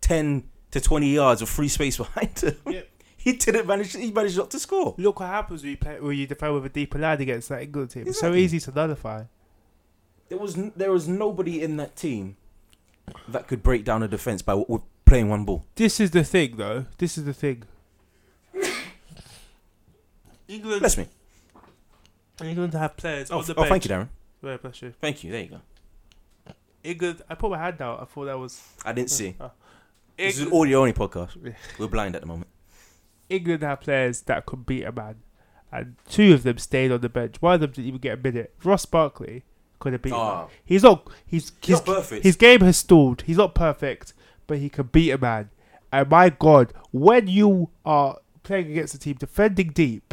ten 0.00 0.44
to 0.70 0.80
twenty 0.80 1.12
yards 1.12 1.42
of 1.42 1.48
free 1.48 1.68
space 1.68 1.96
behind 2.04 2.38
him. 2.38 2.56
Yep. 2.68 2.88
He 3.24 3.32
didn't 3.32 3.66
manage. 3.66 3.92
He 3.96 4.10
managed 4.12 4.36
not 4.36 4.50
to 4.52 4.58
score. 4.60 4.94
Look 4.98 5.18
what 5.20 5.26
happens 5.30 5.62
when 5.62 5.70
you 5.72 5.76
play 5.78 5.98
when 5.98 6.16
you 6.16 6.26
defend 6.26 6.54
with 6.54 6.66
a 6.66 6.68
deeper 6.68 6.98
line 6.98 7.20
against 7.20 7.48
that 7.48 7.62
England 7.62 7.90
team. 7.90 8.04
It's 8.06 8.20
so 8.20 8.28
Exactly. 8.28 8.42
easy 8.44 8.60
to 8.60 8.70
nullify. 8.72 9.24
There 10.28 10.38
was 10.38 10.56
n- 10.56 10.72
there 10.76 10.92
was 10.92 11.08
nobody 11.08 11.62
in 11.62 11.76
that 11.78 11.96
team 11.96 12.36
that 13.28 13.48
could 13.48 13.62
break 13.62 13.84
down 13.84 14.02
a 14.02 14.08
defense 14.08 14.42
by 14.42 14.52
w- 14.54 14.82
playing 15.04 15.28
one 15.28 15.44
ball. 15.44 15.64
This 15.74 16.00
is 16.00 16.10
the 16.12 16.24
thing, 16.24 16.56
though. 16.56 16.86
This 16.98 17.18
is 17.18 17.24
the 17.24 17.34
thing. 17.34 17.62
England, 20.48 20.80
Bless 20.80 20.98
me. 20.98 21.06
England 22.42 22.74
have 22.74 22.96
players 22.96 23.30
Oh, 23.30 23.38
on 23.38 23.44
the 23.44 23.52
oh 23.52 23.62
bench. 23.62 23.68
thank 23.70 23.84
you, 23.84 23.90
Darren. 23.90 24.08
Yeah, 24.42 24.56
bless 24.58 24.82
you. 24.82 24.92
Thank 25.00 25.24
you. 25.24 25.32
There 25.32 25.42
you 25.42 25.48
go. 25.48 25.60
England. 26.82 27.22
I 27.30 27.34
put 27.34 27.50
my 27.50 27.58
hand 27.58 27.80
out. 27.80 28.00
I 28.02 28.04
thought 28.04 28.26
that 28.26 28.38
was. 28.38 28.62
I 28.84 28.92
didn't 28.92 29.10
see. 29.10 29.34
This 30.16 30.36
is 30.36 30.42
England, 30.42 30.60
audio 30.62 30.78
only 30.80 30.92
podcast. 30.92 31.54
We're 31.76 31.88
blind 31.88 32.14
at 32.14 32.20
the 32.20 32.26
moment. 32.28 32.46
England 33.28 33.62
have 33.62 33.80
players 33.80 34.22
that 34.22 34.46
could 34.46 34.66
beat 34.66 34.84
a 34.84 34.92
man, 34.92 35.16
and 35.72 35.96
two 36.08 36.34
of 36.34 36.42
them 36.42 36.58
stayed 36.58 36.92
on 36.92 37.00
the 37.00 37.08
bench. 37.08 37.36
One 37.40 37.54
of 37.54 37.60
them 37.60 37.70
didn't 37.70 37.88
even 37.88 38.00
get 38.00 38.18
a 38.18 38.22
minute. 38.22 38.54
Ross 38.62 38.84
Barkley 38.86 39.44
could 39.78 39.92
have 39.92 40.02
beat 40.02 40.12
a 40.12 40.16
man. 40.16 40.22
Ah, 40.22 40.48
He's 40.64 40.82
not. 40.82 41.08
He's 41.26 41.52
he's 41.60 41.78
his, 41.78 41.86
not 41.86 41.96
perfect. 41.96 42.22
his 42.24 42.36
game 42.36 42.60
has 42.60 42.76
stalled. 42.76 43.22
He's 43.22 43.36
not 43.38 43.54
perfect, 43.54 44.12
but 44.46 44.58
he 44.58 44.68
can 44.68 44.86
beat 44.86 45.10
a 45.10 45.18
man. 45.18 45.50
And 45.92 46.08
my 46.10 46.30
God, 46.30 46.72
when 46.90 47.28
you 47.28 47.70
are 47.84 48.18
playing 48.42 48.70
against 48.70 48.94
a 48.94 48.98
team 48.98 49.14
defending 49.18 49.68
deep, 49.70 50.12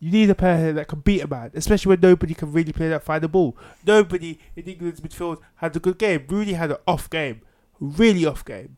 you 0.00 0.10
need 0.10 0.28
a 0.30 0.34
player 0.34 0.72
that 0.72 0.88
can 0.88 0.98
beat 1.00 1.20
a 1.22 1.28
man, 1.28 1.52
especially 1.54 1.90
when 1.90 2.00
nobody 2.00 2.34
can 2.34 2.52
really 2.52 2.72
play 2.72 2.88
that 2.88 3.04
final 3.04 3.28
ball. 3.28 3.56
Nobody 3.86 4.40
in 4.56 4.64
England's 4.64 5.00
midfield 5.00 5.38
had 5.56 5.76
a 5.76 5.78
good 5.78 5.96
game. 5.98 6.24
Rooney 6.28 6.54
had 6.54 6.72
an 6.72 6.78
off 6.88 7.08
game, 7.08 7.42
really 7.78 8.26
off 8.26 8.44
game. 8.44 8.76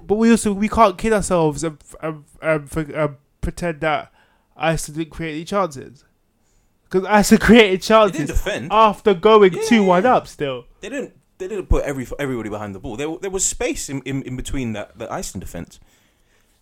But 0.00 0.14
we 0.16 0.30
also 0.30 0.52
we 0.52 0.68
can't 0.68 0.96
kid 0.98 1.12
ourselves 1.12 1.64
and 1.64 1.78
and, 2.00 2.24
and, 2.40 2.72
and 2.90 3.16
pretend 3.40 3.80
that 3.80 4.12
Iceland 4.56 4.98
didn't 4.98 5.10
create 5.12 5.32
any 5.34 5.44
chances. 5.44 6.04
Because 6.84 7.04
Iceland 7.06 7.42
created 7.48 7.82
chances 7.82 8.30
after 8.70 9.12
going 9.14 9.52
Yeah. 9.54 9.62
two 9.66 9.82
one 9.84 10.06
up. 10.06 10.26
Still, 10.26 10.64
They 10.80 10.88
didn't. 10.88 11.14
They 11.38 11.46
didn't 11.46 11.66
put 11.66 11.84
every 11.84 12.06
everybody 12.18 12.48
behind 12.48 12.74
the 12.74 12.80
ball. 12.80 12.96
There, 12.96 13.08
there 13.20 13.30
was 13.30 13.44
space 13.44 13.88
in, 13.88 14.00
in, 14.02 14.22
in 14.22 14.36
between 14.36 14.72
that 14.72 14.98
the 14.98 15.12
Iceland 15.12 15.42
defense, 15.42 15.78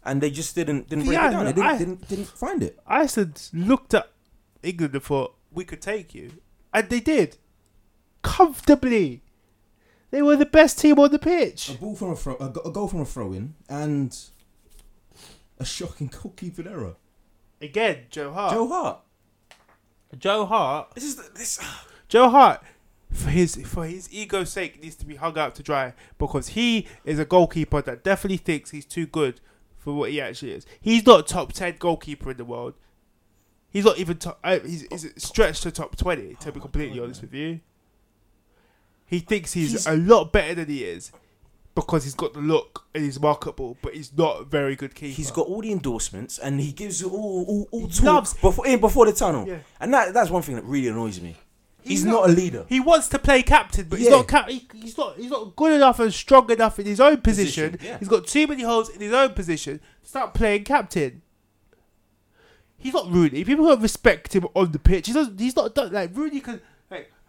and 0.05 0.21
they 0.21 0.31
just 0.31 0.55
didn't 0.55 0.89
didn't 0.89 1.05
break 1.07 1.17
Yeah, 1.17 1.29
it 1.29 1.31
down. 1.33 1.45
They 1.47 1.53
didn't, 1.53 1.67
I- 1.71 1.79
didn't 1.79 2.09
didn't 2.09 2.29
find 2.29 2.63
it. 2.63 2.79
Iceland 2.87 3.49
looked 3.55 3.95
at 3.95 4.11
England 4.63 4.95
and 4.95 5.03
thought 5.03 5.35
we 5.53 5.65
could 5.65 5.81
take 5.81 6.15
you, 6.15 6.31
and 6.75 6.89
they 6.91 7.01
did 7.01 7.39
comfortably. 8.23 9.23
They 10.17 10.23
were 10.23 10.37
the 10.37 10.47
best 10.47 10.79
team 10.79 10.99
on 10.99 11.13
the 11.13 11.19
pitch. 11.19 11.69
A 11.69 11.75
ball 11.75 11.95
from 11.95 12.13
a 12.13 12.17
throw, 12.17 12.37
a, 12.37 12.47
a 12.47 12.73
goal 12.73 12.89
from 12.89 13.03
a 13.03 13.05
throw 13.05 13.35
in, 13.35 13.53
and 13.69 14.19
a 15.59 15.65
shocking 15.67 16.09
goalkeeping 16.09 16.67
error. 16.67 16.95
Again, 17.61 18.07
Joe 18.09 18.33
Hart. 18.33 18.55
Joe 18.55 18.67
Hart. 18.67 19.01
Joe 20.19 20.47
Hart. 20.47 20.95
This 20.95 21.05
is 21.05 21.17
the, 21.17 21.31
this. 21.35 21.61
Joe 22.09 22.31
Hart, 22.31 22.63
for 23.13 23.29
his 23.29 23.57
for 23.67 23.85
his 23.85 24.11
ego's 24.11 24.49
sake, 24.51 24.83
needs 24.83 24.97
to 24.97 25.05
be 25.05 25.17
hung 25.17 25.37
out 25.37 25.55
to 25.57 25.63
dry 25.63 25.93
because 26.17 26.49
he 26.49 26.87
is 27.05 27.19
a 27.19 27.27
goalkeeper 27.27 27.83
that 27.83 28.03
definitely 28.03 28.39
thinks 28.39 28.71
he's 28.71 28.87
too 28.87 29.07
good 29.07 29.43
for 29.77 29.93
what 29.93 30.13
he 30.13 30.19
actually 30.19 30.53
is. 30.53 30.65
He's 30.81 31.05
not 31.05 31.27
top 31.27 31.53
ten 31.53 31.77
goalkeeper 31.79 32.31
in 32.31 32.39
the 32.39 32.47
world. 32.47 32.73
He's 33.69 33.85
not 33.85 33.99
even 33.99 34.17
top. 34.17 34.39
Uh, 34.43 34.61
he's, 34.61 34.87
he's 34.91 35.13
stretched 35.23 35.63
to 35.65 35.71
top 35.71 35.95
twenty. 35.99 36.37
To 36.37 36.49
Oh 36.49 36.53
be 36.53 36.61
completely 36.61 36.97
God, 36.97 37.05
honest 37.05 37.21
man. 37.23 37.31
with 37.31 37.35
you, 37.39 37.61
he 39.07 39.21
thinks 39.21 39.53
he's, 39.55 39.71
He's- 39.71 39.87
a 39.87 39.97
lot 39.97 40.33
better 40.33 40.55
than 40.55 40.69
he 40.69 40.85
is 40.85 41.13
because 41.75 42.05
he's 42.05 42.15
got 42.15 42.33
the 42.33 42.41
look 42.41 42.85
and 42.95 43.05
he's 43.05 43.21
marketable, 43.21 43.77
but 43.83 43.95
he's 43.95 44.11
not 44.17 44.41
a 44.41 44.45
very 44.45 44.75
good 44.77 44.95
keeper. 44.95 45.15
He's 45.15 45.31
got 45.31 45.47
all 45.47 45.61
the 45.61 45.71
endorsements, 45.73 46.39
and 46.39 46.59
he 46.61 46.73
gives 46.73 47.01
you 47.01 47.09
all 47.11 47.45
all, 47.47 47.69
all 47.71 47.89
talk 47.89 48.03
loves- 48.05 48.35
before 48.35 48.67
in 48.67 48.81
before 48.81 49.07
the 49.07 49.13
tunnel. 49.13 49.47
Yeah. 49.47 49.59
And 49.81 49.93
that 49.95 50.13
that's 50.15 50.31
one 50.31 50.43
thing 50.43 50.57
that 50.57 50.65
really 50.65 50.89
annoys 50.89 51.21
me. 51.21 51.37
He's, 51.83 52.01
He's 52.03 52.05
not, 52.05 52.29
a 52.29 52.33
leader. 52.33 52.67
He 52.69 52.81
wants 52.81 53.07
to 53.11 53.19
play 53.21 53.45
captain, 53.45 53.87
but 53.89 54.01
he's 54.01 54.09
not. 54.11 54.27
Cap- 54.27 54.49
he, 54.49 54.67
he's 54.75 54.99
not. 54.99 55.17
He's 55.19 55.31
not 55.31 55.55
good 55.55 55.73
enough 55.73 56.01
and 56.01 56.13
strong 56.13 56.51
enough 56.51 56.81
in 56.81 56.87
his 56.87 56.99
own 56.99 57.19
position. 57.19 57.73
Position, 57.73 57.89
yeah. 57.93 57.99
He's 58.01 58.09
got 58.09 58.27
too 58.27 58.45
many 58.49 58.65
holes 58.65 58.89
in 58.89 59.01
his 59.01 59.13
own 59.13 59.35
position 59.35 59.79
to 60.03 60.09
start 60.09 60.35
playing 60.35 60.65
captain. 60.65 61.23
He's 62.79 62.93
not 62.93 63.11
Rooney. 63.11 63.45
People 63.45 63.67
don't 63.67 63.81
respect 63.81 64.35
him 64.35 64.47
on 64.55 64.73
the 64.73 64.79
pitch. 64.81 65.07
He 65.07 65.13
doesn't. 65.13 65.39
He's 65.39 65.55
not 65.55 65.75
done 65.77 65.93
like 65.93 66.11
Rooney. 66.17 66.41
Can 66.41 66.61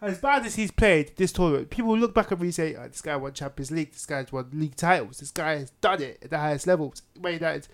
as 0.00 0.18
bad 0.18 0.46
as 0.46 0.54
he's 0.54 0.70
played 0.70 1.12
this 1.16 1.32
tournament, 1.32 1.70
people 1.70 1.96
look 1.98 2.14
back 2.14 2.30
and 2.30 2.54
say, 2.54 2.76
oh, 2.76 2.86
"This 2.88 3.02
guy 3.02 3.16
won 3.16 3.32
Champions 3.32 3.70
League. 3.70 3.92
This 3.92 4.06
guy's 4.06 4.30
won 4.32 4.48
league 4.52 4.76
titles. 4.76 5.18
This 5.18 5.30
guy 5.30 5.58
has 5.58 5.70
done 5.80 6.02
it 6.02 6.18
at 6.22 6.30
the 6.30 6.38
highest 6.38 6.66
levels." 6.66 7.02
Man 7.20 7.34
United's 7.34 7.68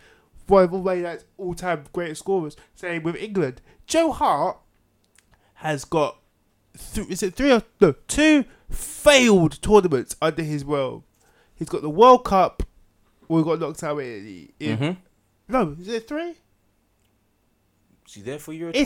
one 0.46 0.64
of 0.64 0.72
Man 0.84 0.96
United's 0.98 1.24
all-time 1.38 1.84
greatest 1.92 2.20
scorers. 2.22 2.56
Same 2.74 3.02
with 3.02 3.16
England. 3.16 3.60
Joe 3.86 4.12
Hart 4.12 4.58
has 5.54 5.84
got 5.84 6.18
th- 6.94 7.08
is 7.08 7.22
it 7.22 7.34
three 7.34 7.52
or 7.52 7.62
no 7.80 7.92
two 8.08 8.44
failed 8.70 9.60
tournaments 9.62 10.16
under 10.20 10.42
his 10.42 10.64
belt. 10.64 11.04
He's 11.54 11.68
got 11.68 11.82
the 11.82 11.90
World 11.90 12.24
Cup. 12.24 12.62
We 13.28 13.42
got 13.42 13.60
knocked 13.60 13.82
out 13.82 13.98
in, 13.98 14.48
in 14.60 14.76
Mm-hmm. 14.78 14.92
no, 15.48 15.76
is 15.80 15.88
it 15.88 16.08
three? 16.08 16.34
Is 18.14 18.22
he 18.22 18.30
there 18.30 18.38
for 18.38 18.52
Euro 18.52 18.70
Italy, 18.72 18.84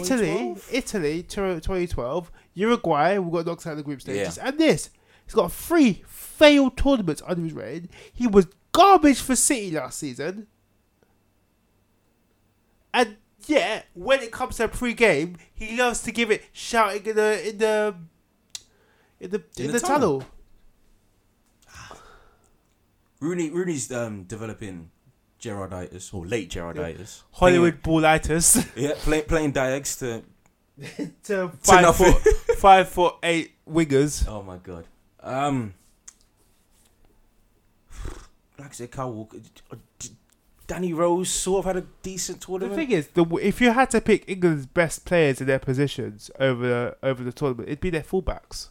2012? 0.55 0.69
Italy, 0.73 1.23
Tur- 1.23 1.55
2012, 1.61 2.33
Uruguay. 2.55 3.19
We 3.19 3.31
got 3.31 3.45
knocked 3.45 3.67
out 3.67 3.73
of 3.73 3.77
the 3.77 3.83
group 3.83 4.01
stages, 4.01 4.39
and 4.39 4.59
this. 4.59 4.89
He's 5.27 5.35
got 5.35 5.53
three 5.53 6.03
failed 6.07 6.79
tournaments 6.79 7.21
under 7.27 7.43
his 7.43 7.53
reign. 7.53 7.91
He 8.11 8.27
was 8.27 8.47
garbage 8.73 9.21
for 9.21 9.37
City 9.37 9.73
last 9.73 9.99
season, 9.99 10.47
and 12.95 13.19
yeah, 13.47 13.83
when 13.93 14.21
it 14.23 14.33
comes 14.33 14.57
to 14.57 14.69
pre-game, 14.69 15.37
he 15.53 15.77
loves 15.77 16.01
to 16.03 16.13
give 16.13 16.31
it 16.31 16.45
shouting 16.53 17.05
in 17.05 17.17
the 17.17 17.49
in 17.51 17.59
the 17.59 17.95
in 19.21 19.31
the 19.31 19.43
in, 19.59 19.65
In 19.67 19.67
the, 19.67 19.73
the 19.75 19.81
tunnel. 19.81 20.21
tunnel. 20.21 20.25
Rooney 23.21 23.51
Rooney's 23.51 23.93
um, 23.93 24.23
developing 24.25 24.91
Gerarditis 25.41 26.13
or 26.13 26.27
late 26.27 26.51
Gerarditis. 26.51 27.23
Hollywood 27.33 27.83
ballitis 27.83 28.67
Yeah, 28.77 28.93
play, 28.97 29.23
playing 29.23 29.53
Diags 29.53 29.99
to. 30.01 30.23
to 31.25 31.49
five 31.63 31.83
nothing. 31.83 32.13
foot 32.13 32.35
five 32.59 32.89
foot 32.89 33.15
eight 33.23 33.53
wingers. 33.69 34.27
Oh 34.29 34.43
my 34.43 34.57
god. 34.59 34.87
Um. 35.23 35.75
Like 38.59 38.71
I 38.71 38.73
said, 38.73 38.91
Kyle 38.91 39.13
Walker, 39.13 39.39
Danny 40.67 40.93
Rose 40.93 41.31
sort 41.31 41.61
of 41.61 41.65
had 41.67 41.77
a 41.77 41.87
decent 42.03 42.41
tournament. 42.43 42.75
The 42.75 42.87
thing 42.87 42.91
is, 42.91 43.07
the 43.09 43.25
if 43.37 43.61
you 43.61 43.71
had 43.71 43.89
to 43.93 44.01
pick 44.01 44.29
England's 44.29 44.67
best 44.67 45.05
players 45.05 45.41
in 45.41 45.47
their 45.47 45.61
positions 45.61 46.29
over 46.41 46.97
over 47.01 47.23
the 47.23 47.33
tournament, 47.33 47.69
it'd 47.69 47.81
be 47.81 47.91
their 47.91 48.03
fullbacks. 48.03 48.71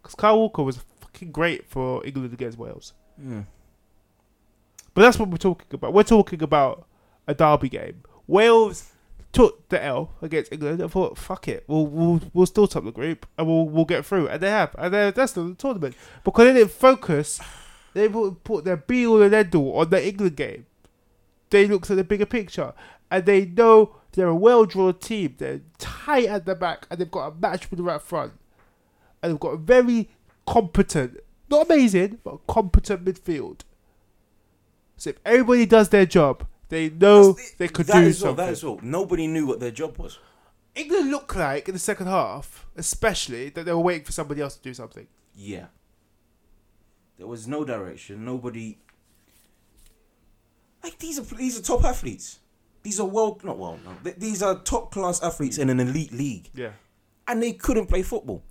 Because 0.00 0.14
Kyle 0.14 0.38
Walker 0.38 0.62
was 0.62 0.78
fucking 1.00 1.32
great 1.32 1.66
for 1.68 2.06
England 2.06 2.32
against 2.32 2.56
Wales. 2.56 2.92
Hmm. 3.20 3.40
But 4.94 5.02
that's 5.02 5.18
what 5.18 5.28
we're 5.28 5.36
talking 5.36 5.66
about. 5.72 5.92
We're 5.92 6.04
talking 6.04 6.42
about 6.42 6.86
a 7.26 7.34
derby 7.34 7.68
game. 7.68 8.02
Wales 8.26 8.92
took 9.32 9.68
the 9.68 9.82
L 9.82 10.12
against 10.22 10.52
England 10.52 10.80
and 10.80 10.90
thought, 10.90 11.18
"Fuck 11.18 11.48
it, 11.48 11.64
we'll 11.66 11.86
we'll, 11.86 12.20
we'll 12.32 12.46
still 12.46 12.68
top 12.68 12.84
the 12.84 12.92
group 12.92 13.26
and 13.36 13.46
we'll 13.46 13.68
we'll 13.68 13.84
get 13.84 14.06
through." 14.06 14.28
And 14.28 14.40
they 14.40 14.50
have, 14.50 14.74
and 14.78 14.94
that's 14.94 15.32
the 15.32 15.54
tournament 15.58 15.96
because 16.22 16.46
they 16.46 16.52
didn't 16.54 16.70
focus. 16.70 17.40
They 17.92 18.08
put 18.08 18.64
their 18.64 18.76
be 18.76 19.06
all 19.06 19.22
and 19.22 19.34
end 19.34 19.54
all 19.54 19.78
on 19.78 19.90
the 19.90 20.04
England 20.04 20.36
game. 20.36 20.66
They 21.50 21.66
looked 21.66 21.90
at 21.90 21.96
the 21.96 22.04
bigger 22.04 22.26
picture 22.26 22.72
and 23.10 23.24
they 23.24 23.44
know 23.44 23.96
they're 24.12 24.26
a 24.28 24.34
well 24.34 24.64
drawn 24.64 24.94
team. 24.94 25.36
They're 25.38 25.60
tight 25.78 26.26
at 26.26 26.46
the 26.46 26.54
back 26.54 26.86
and 26.90 26.98
they've 26.98 27.10
got 27.10 27.32
a 27.32 27.34
match 27.34 27.70
with 27.70 27.78
the 27.78 27.84
right 27.84 28.02
front, 28.02 28.32
and 29.22 29.32
they've 29.32 29.40
got 29.40 29.50
a 29.50 29.56
very 29.56 30.10
competent, 30.46 31.18
not 31.48 31.66
amazing, 31.66 32.18
but 32.24 32.46
competent 32.46 33.04
midfield. 33.04 33.60
So 34.96 35.10
if 35.10 35.16
everybody 35.24 35.66
does 35.66 35.88
their 35.88 36.06
job, 36.06 36.46
they 36.68 36.88
know 36.90 37.32
the- 37.32 37.50
they 37.58 37.68
could 37.68 37.86
that 37.86 38.00
do 38.00 38.06
is 38.06 38.22
all, 38.22 38.28
something. 38.28 38.46
That 38.46 38.52
is 38.52 38.64
all. 38.64 38.80
Nobody 38.82 39.26
knew 39.26 39.46
what 39.46 39.60
their 39.60 39.70
job 39.70 39.98
was. 39.98 40.18
England 40.74 41.10
looked 41.10 41.36
like 41.36 41.68
in 41.68 41.74
the 41.74 41.78
second 41.78 42.06
half, 42.08 42.66
especially 42.76 43.48
that 43.50 43.64
they 43.64 43.72
were 43.72 43.78
waiting 43.78 44.04
for 44.04 44.12
somebody 44.12 44.40
else 44.40 44.56
to 44.56 44.62
do 44.62 44.74
something. 44.74 45.06
Yeah. 45.34 45.66
There 47.16 47.26
was 47.28 47.46
no 47.46 47.64
direction. 47.64 48.24
Nobody. 48.24 48.78
Like 50.82 50.98
these 50.98 51.18
are 51.18 51.22
these 51.22 51.58
are 51.58 51.62
top 51.62 51.84
athletes. 51.84 52.40
These 52.82 53.00
are 53.00 53.06
world 53.06 53.42
not 53.44 53.58
well 53.58 53.78
no. 53.84 54.12
These 54.18 54.42
are 54.42 54.58
top 54.58 54.90
class 54.92 55.22
athletes 55.22 55.58
in 55.58 55.70
an 55.70 55.80
elite 55.80 56.12
league, 56.12 56.50
Yeah. 56.54 56.72
and 57.26 57.42
they 57.42 57.52
couldn't 57.52 57.86
play 57.86 58.02
football. 58.02 58.42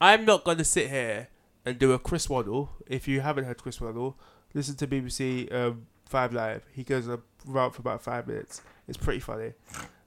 I'm 0.00 0.24
not 0.24 0.44
going 0.44 0.58
to 0.58 0.64
sit 0.64 0.90
here 0.90 1.28
and 1.64 1.78
do 1.78 1.92
a 1.92 1.98
Chris 1.98 2.28
Waddle. 2.28 2.70
If 2.86 3.08
you 3.08 3.20
haven't 3.20 3.44
heard 3.44 3.62
Chris 3.62 3.80
Waddle, 3.80 4.18
listen 4.54 4.74
to 4.76 4.86
BBC 4.86 5.52
um, 5.54 5.86
Five 6.04 6.32
Live. 6.32 6.64
He 6.72 6.84
goes 6.84 7.08
a 7.08 7.20
route 7.46 7.74
for 7.74 7.80
about 7.80 8.02
five 8.02 8.26
minutes. 8.26 8.62
It's 8.86 8.96
pretty 8.96 9.20
funny. 9.20 9.52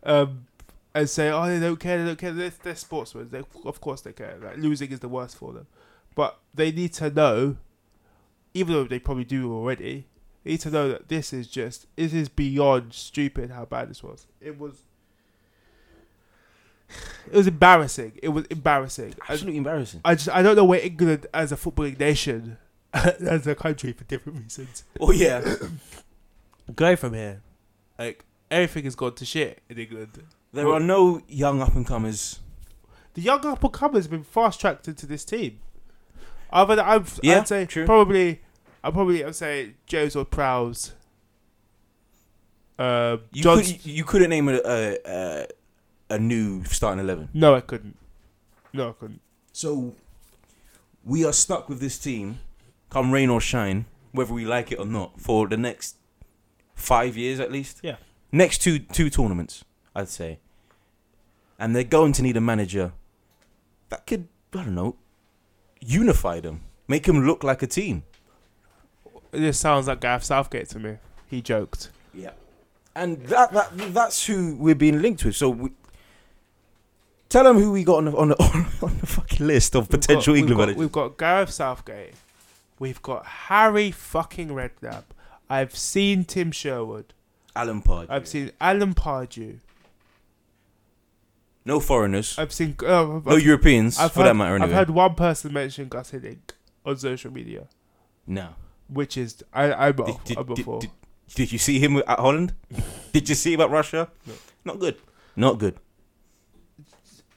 Um, 0.03 0.47
and 0.93 1.09
say, 1.09 1.29
oh, 1.29 1.47
they 1.47 1.59
don't 1.59 1.79
care, 1.79 1.99
they 1.99 2.05
don't 2.05 2.17
care. 2.17 2.33
They're, 2.33 2.51
they're 2.63 2.75
sportsmen. 2.75 3.29
They, 3.29 3.43
of 3.65 3.79
course 3.79 4.01
they 4.01 4.13
care. 4.13 4.37
Like, 4.41 4.57
losing 4.57 4.91
is 4.91 4.99
the 4.99 5.07
worst 5.07 5.37
for 5.37 5.53
them. 5.53 5.67
But 6.15 6.39
they 6.53 6.71
need 6.71 6.93
to 6.93 7.09
know, 7.09 7.57
even 8.53 8.73
though 8.73 8.83
they 8.83 8.99
probably 8.99 9.23
do 9.23 9.53
already, 9.53 10.07
they 10.43 10.51
need 10.51 10.61
to 10.61 10.71
know 10.71 10.89
that 10.89 11.07
this 11.07 11.31
is 11.31 11.47
just, 11.47 11.87
this 11.95 12.13
is 12.13 12.27
beyond 12.27 12.93
stupid 12.93 13.51
how 13.51 13.65
bad 13.65 13.89
this 13.89 14.03
was. 14.03 14.27
It 14.41 14.59
was. 14.59 14.81
It 17.31 17.37
was 17.37 17.47
embarrassing. 17.47 18.19
It 18.21 18.29
was 18.29 18.45
embarrassing. 18.47 19.15
Absolutely 19.29 19.59
embarrassing. 19.59 20.01
I 20.03 20.15
just 20.15 20.27
I 20.27 20.41
don't 20.41 20.57
know 20.57 20.65
where 20.65 20.81
England 20.81 21.25
as 21.33 21.53
a 21.53 21.55
footballing 21.55 21.97
nation, 21.97 22.57
as 22.93 23.47
a 23.47 23.55
country 23.55 23.93
for 23.93 24.03
different 24.05 24.39
reasons. 24.43 24.83
Oh 24.99 25.11
yeah. 25.11 25.55
Go 26.75 26.95
from 26.95 27.13
here, 27.13 27.41
like 27.99 28.23
everything 28.49 28.83
has 28.85 28.95
gone 28.95 29.15
to 29.15 29.25
shit 29.25 29.61
in 29.69 29.77
England. 29.77 30.23
There 30.53 30.67
are 30.69 30.79
no 30.79 31.21
young 31.27 31.61
up 31.61 31.75
and 31.75 31.85
comers. 31.85 32.39
The 33.13 33.21
young 33.21 33.45
up 33.45 33.63
and 33.63 33.73
comers 33.73 34.05
have 34.05 34.11
been 34.11 34.23
fast 34.23 34.59
tracked 34.61 34.87
into 34.87 35.05
this 35.05 35.25
team. 35.25 35.59
Other 36.51 36.75
than 36.75 36.85
I've, 36.85 37.19
Yeah, 37.23 37.39
I'd 37.39 37.47
say 37.47 37.65
true. 37.65 37.85
probably, 37.85 38.41
I 38.83 38.91
probably 38.91 39.23
I'd 39.23 39.35
say 39.35 39.73
Joes 39.85 40.15
or 40.15 40.25
Prowse. 40.25 40.93
Uh, 42.79 43.17
You, 43.31 43.43
could, 43.43 43.85
you 43.85 44.03
couldn't 44.03 44.29
name 44.29 44.49
a, 44.49 44.59
a, 44.65 44.97
a, 45.05 45.47
a 46.11 46.19
new 46.19 46.63
starting 46.65 46.99
11. 47.03 47.29
no, 47.33 47.53
I 47.55 47.61
couldn't. 47.61 47.97
No, 48.73 48.89
I 48.89 48.93
couldn't. 48.93 49.21
So 49.53 49.95
we 51.03 51.23
are 51.25 51.33
stuck 51.33 51.67
with 51.69 51.79
this 51.79 51.97
team, 51.99 52.39
come 52.91 53.11
rain 53.11 53.29
or 53.29 53.41
shine, 53.41 53.85
whether 54.11 54.33
we 54.33 54.45
like 54.45 54.71
it 54.71 54.77
or 54.77 54.85
not, 54.85 55.19
for 55.19 55.47
the 55.47 55.57
next 55.57 55.95
five 56.75 57.17
years 57.17 57.39
at 57.39 57.51
least. 57.51 57.79
Yeah. 57.81 57.95
Next 58.31 58.59
two 58.59 58.77
two 58.79 59.09
tournaments, 59.09 59.65
I'd 59.95 60.09
say. 60.09 60.39
And 61.57 61.75
they're 61.75 61.83
going 61.83 62.11
to 62.13 62.21
need 62.21 62.37
a 62.37 62.41
manager 62.41 62.93
that 63.89 64.05
could, 64.07 64.27
I 64.53 64.57
don't 64.63 64.75
know, 64.75 64.95
unify 65.79 66.39
them, 66.39 66.61
make 66.87 67.03
them 67.03 67.25
look 67.25 67.43
like 67.43 67.61
a 67.63 67.67
team. 67.67 68.03
This 69.31 69.57
sounds 69.59 69.87
like 69.87 70.01
Gareth 70.01 70.23
Southgate 70.23 70.69
to 70.69 70.79
me. 70.79 70.97
He 71.27 71.41
joked. 71.41 71.89
Yeah. 72.13 72.31
And 72.95 73.21
that, 73.27 73.53
that 73.53 73.69
that's 73.93 74.25
who 74.25 74.55
we're 74.57 74.75
being 74.75 75.01
linked 75.01 75.23
with. 75.23 75.35
So 75.35 75.49
we, 75.49 75.69
tell 77.29 77.43
them 77.45 77.57
who 77.57 77.71
we 77.71 77.83
got 77.85 77.97
on 77.97 78.05
the 78.05 78.15
on 78.17 78.29
the, 78.29 78.35
on 78.81 78.97
the 78.99 79.05
fucking 79.07 79.45
list 79.47 79.75
of 79.75 79.83
We've 79.83 80.01
potential 80.01 80.33
got- 80.33 80.39
England 80.39 80.49
we've 80.49 80.57
got, 80.57 80.61
managers. 80.65 80.79
we've 80.79 80.91
got 80.91 81.17
Gareth 81.17 81.51
Southgate. 81.51 82.13
We've 82.81 83.01
got 83.03 83.27
Harry 83.27 83.91
fucking 83.91 84.47
Redknapp. 84.49 85.03
I've 85.47 85.75
seen 85.75 86.23
Tim 86.23 86.51
Sherwood. 86.51 87.13
Alan 87.55 87.83
Pardew. 87.83 88.07
I've 88.09 88.27
seen 88.27 88.49
Alan 88.59 88.95
Pardew. 88.95 89.59
no 91.63 91.79
foreigners. 91.79 92.39
I've 92.39 92.51
seen. 92.51 92.75
Uh, 92.81 93.17
I've, 93.17 93.25
no 93.27 93.35
Europeans, 93.35 93.99
I've 93.99 94.11
for 94.11 94.21
heard, 94.21 94.29
that 94.29 94.33
matter. 94.33 94.55
Anyway. 94.55 94.71
I've 94.71 94.75
heard 94.75 94.89
one 94.89 95.13
person 95.13 95.53
mention 95.53 95.89
Gus 95.89 96.09
Hiddink 96.09 96.39
on 96.83 96.97
social 96.97 97.31
media, 97.31 97.67
no. 98.25 98.55
which 98.87 99.15
is 99.15 99.43
I 99.53 99.71
I'm 99.73 99.95
Did, 99.97 100.01
off, 100.09 100.23
did, 100.23 100.37
I'm 100.39 100.45
did, 100.47 100.55
before. 100.55 100.81
did, 100.81 100.89
did 101.35 101.51
you 101.51 101.59
see 101.59 101.77
him 101.77 101.97
at 101.97 102.19
Holland? 102.19 102.55
did 103.13 103.29
you 103.29 103.35
see 103.35 103.53
him 103.53 103.61
at 103.61 103.69
Russia? 103.69 104.09
No. 104.25 104.33
Not 104.65 104.79
good. 104.79 104.97
Not 105.35 105.59
good. 105.59 105.75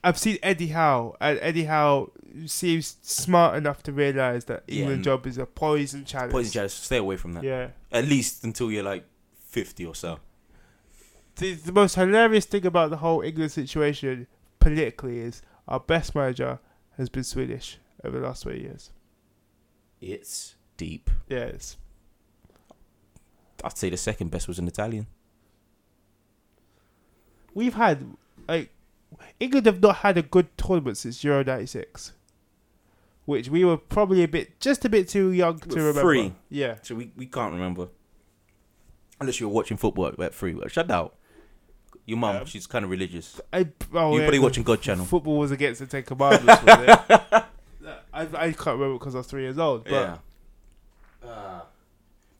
I've 0.02 0.18
seen 0.18 0.38
Eddie 0.42 0.68
Howe, 0.68 1.16
and 1.20 1.38
Eddie 1.42 1.64
Howe 1.64 2.10
seems 2.46 2.96
smart 3.02 3.56
enough 3.56 3.82
to 3.84 3.92
realize 3.92 4.46
that 4.46 4.64
Yeah, 4.66 4.82
England 4.82 5.04
job 5.04 5.26
is 5.26 5.38
a 5.38 5.46
poison 5.46 6.04
chalice. 6.04 6.32
Poison 6.32 6.52
chalice. 6.52 6.74
Stay 6.74 6.96
away 6.98 7.16
from 7.16 7.32
that. 7.34 7.44
Yeah. 7.44 7.68
At 7.92 8.06
least 8.06 8.44
until 8.44 8.70
you're 8.70 8.82
like 8.82 9.04
50 9.48 9.86
or 9.86 9.94
so. 9.94 10.18
The, 11.36 11.54
the 11.54 11.72
most 11.72 11.94
hilarious 11.96 12.44
thing 12.46 12.64
about 12.66 12.90
the 12.90 12.98
whole 12.98 13.20
England 13.22 13.52
situation 13.52 14.26
politically 14.60 15.18
is 15.18 15.42
our 15.66 15.80
best 15.80 16.14
manager 16.14 16.58
has 16.96 17.08
been 17.08 17.24
Swedish 17.24 17.78
over 18.04 18.20
the 18.20 18.26
last 18.26 18.42
20 18.42 18.60
years. 18.60 18.90
It's 20.00 20.54
deep. 20.76 21.10
Yes. 21.28 21.76
I'd 23.62 23.78
say 23.78 23.90
the 23.90 23.96
second 23.96 24.30
best 24.30 24.46
was 24.46 24.58
an 24.58 24.68
Italian. 24.68 25.06
We've 27.54 27.74
had, 27.74 28.04
like, 28.48 28.70
England 29.40 29.66
have 29.66 29.80
not 29.80 29.96
had 29.96 30.18
a 30.18 30.22
good 30.22 30.56
tournament 30.58 30.96
since 30.98 31.22
Euro 31.24 31.44
96. 31.44 32.12
Which 33.26 33.48
we 33.48 33.64
were 33.64 33.78
probably 33.78 34.22
a 34.22 34.28
bit, 34.28 34.60
just 34.60 34.84
a 34.84 34.88
bit 34.88 35.08
too 35.08 35.30
young 35.32 35.58
to 35.58 35.76
remember. 35.76 36.02
free. 36.02 36.32
Yeah. 36.50 36.76
So 36.82 36.94
we, 36.94 37.10
we 37.16 37.26
can't 37.26 37.52
remember. 37.52 37.88
Unless 39.20 39.40
you 39.40 39.48
were 39.48 39.54
watching 39.54 39.76
football 39.76 40.12
at 40.22 40.34
three. 40.34 40.56
Shut 40.68 40.90
out. 40.90 41.16
Your 42.06 42.18
mum, 42.18 42.36
Um, 42.36 42.44
she's 42.44 42.66
kind 42.66 42.84
of 42.84 42.90
religious. 42.90 43.40
I, 43.52 43.66
oh, 43.94 44.10
You're 44.12 44.20
yeah, 44.20 44.26
probably 44.26 44.38
watching 44.40 44.62
God 44.62 44.82
Channel. 44.82 45.06
Football 45.06 45.38
was 45.38 45.50
against 45.50 45.80
the 45.80 45.86
Ten 45.86 46.02
Commandments, 46.02 46.62
was 46.62 46.78
it? 46.80 47.00
I, 48.12 48.22
I 48.34 48.52
can't 48.52 48.78
remember 48.78 48.98
because 48.98 49.14
I 49.14 49.18
was 49.18 49.26
three 49.26 49.42
years 49.42 49.58
old. 49.58 49.84
But 49.84 49.92
yeah. 49.92 50.18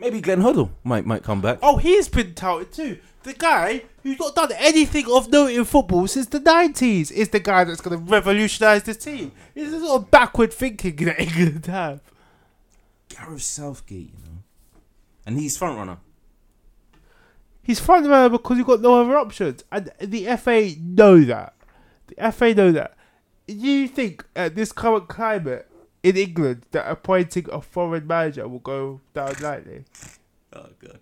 Maybe 0.04 0.20
Glenn 0.20 0.42
Hoddle 0.42 0.68
might 0.84 1.06
might 1.06 1.22
come 1.22 1.40
back. 1.40 1.60
Oh, 1.62 1.78
he's 1.78 2.10
been 2.10 2.34
touted 2.34 2.70
too. 2.72 2.98
The 3.22 3.32
guy 3.32 3.84
who's 4.02 4.18
not 4.18 4.34
done 4.34 4.52
anything 4.58 5.06
of 5.10 5.32
note 5.32 5.50
in 5.50 5.64
football 5.64 6.06
since 6.06 6.26
the 6.26 6.40
90s 6.40 7.10
is 7.10 7.30
the 7.30 7.40
guy 7.40 7.64
that's 7.64 7.80
going 7.80 7.98
to 7.98 8.12
revolutionise 8.12 8.82
this 8.82 8.98
team. 8.98 9.32
It's 9.54 9.72
a 9.72 9.80
sort 9.80 10.02
of 10.02 10.10
backward 10.10 10.52
thinking 10.52 10.96
that 11.06 11.18
England 11.18 11.64
have. 11.64 12.02
Gareth 13.08 13.40
Southgate, 13.40 14.12
you 14.12 14.18
know. 14.26 14.42
And 15.24 15.40
he's 15.40 15.56
front 15.56 15.78
runner. 15.78 15.96
He's 17.62 17.80
front 17.80 18.06
runner 18.06 18.28
because 18.28 18.58
you've 18.58 18.66
got 18.66 18.82
no 18.82 19.00
other 19.00 19.16
options. 19.16 19.64
And 19.72 19.90
the 19.98 20.36
FA 20.36 20.72
know 20.78 21.20
that. 21.20 21.54
The 22.08 22.30
FA 22.30 22.52
know 22.52 22.72
that. 22.72 22.94
Do 23.46 23.54
you 23.54 23.88
think 23.88 24.22
at 24.36 24.54
this 24.54 24.70
current 24.70 25.08
climate 25.08 25.66
in 26.04 26.18
England 26.18 26.66
that 26.70 26.88
appointing 26.88 27.46
a 27.50 27.60
foreign 27.60 28.06
manager 28.06 28.46
will 28.46 28.60
go 28.60 29.00
down 29.14 29.34
lightly? 29.40 29.84
Oh 30.52 30.68
god. 30.78 31.00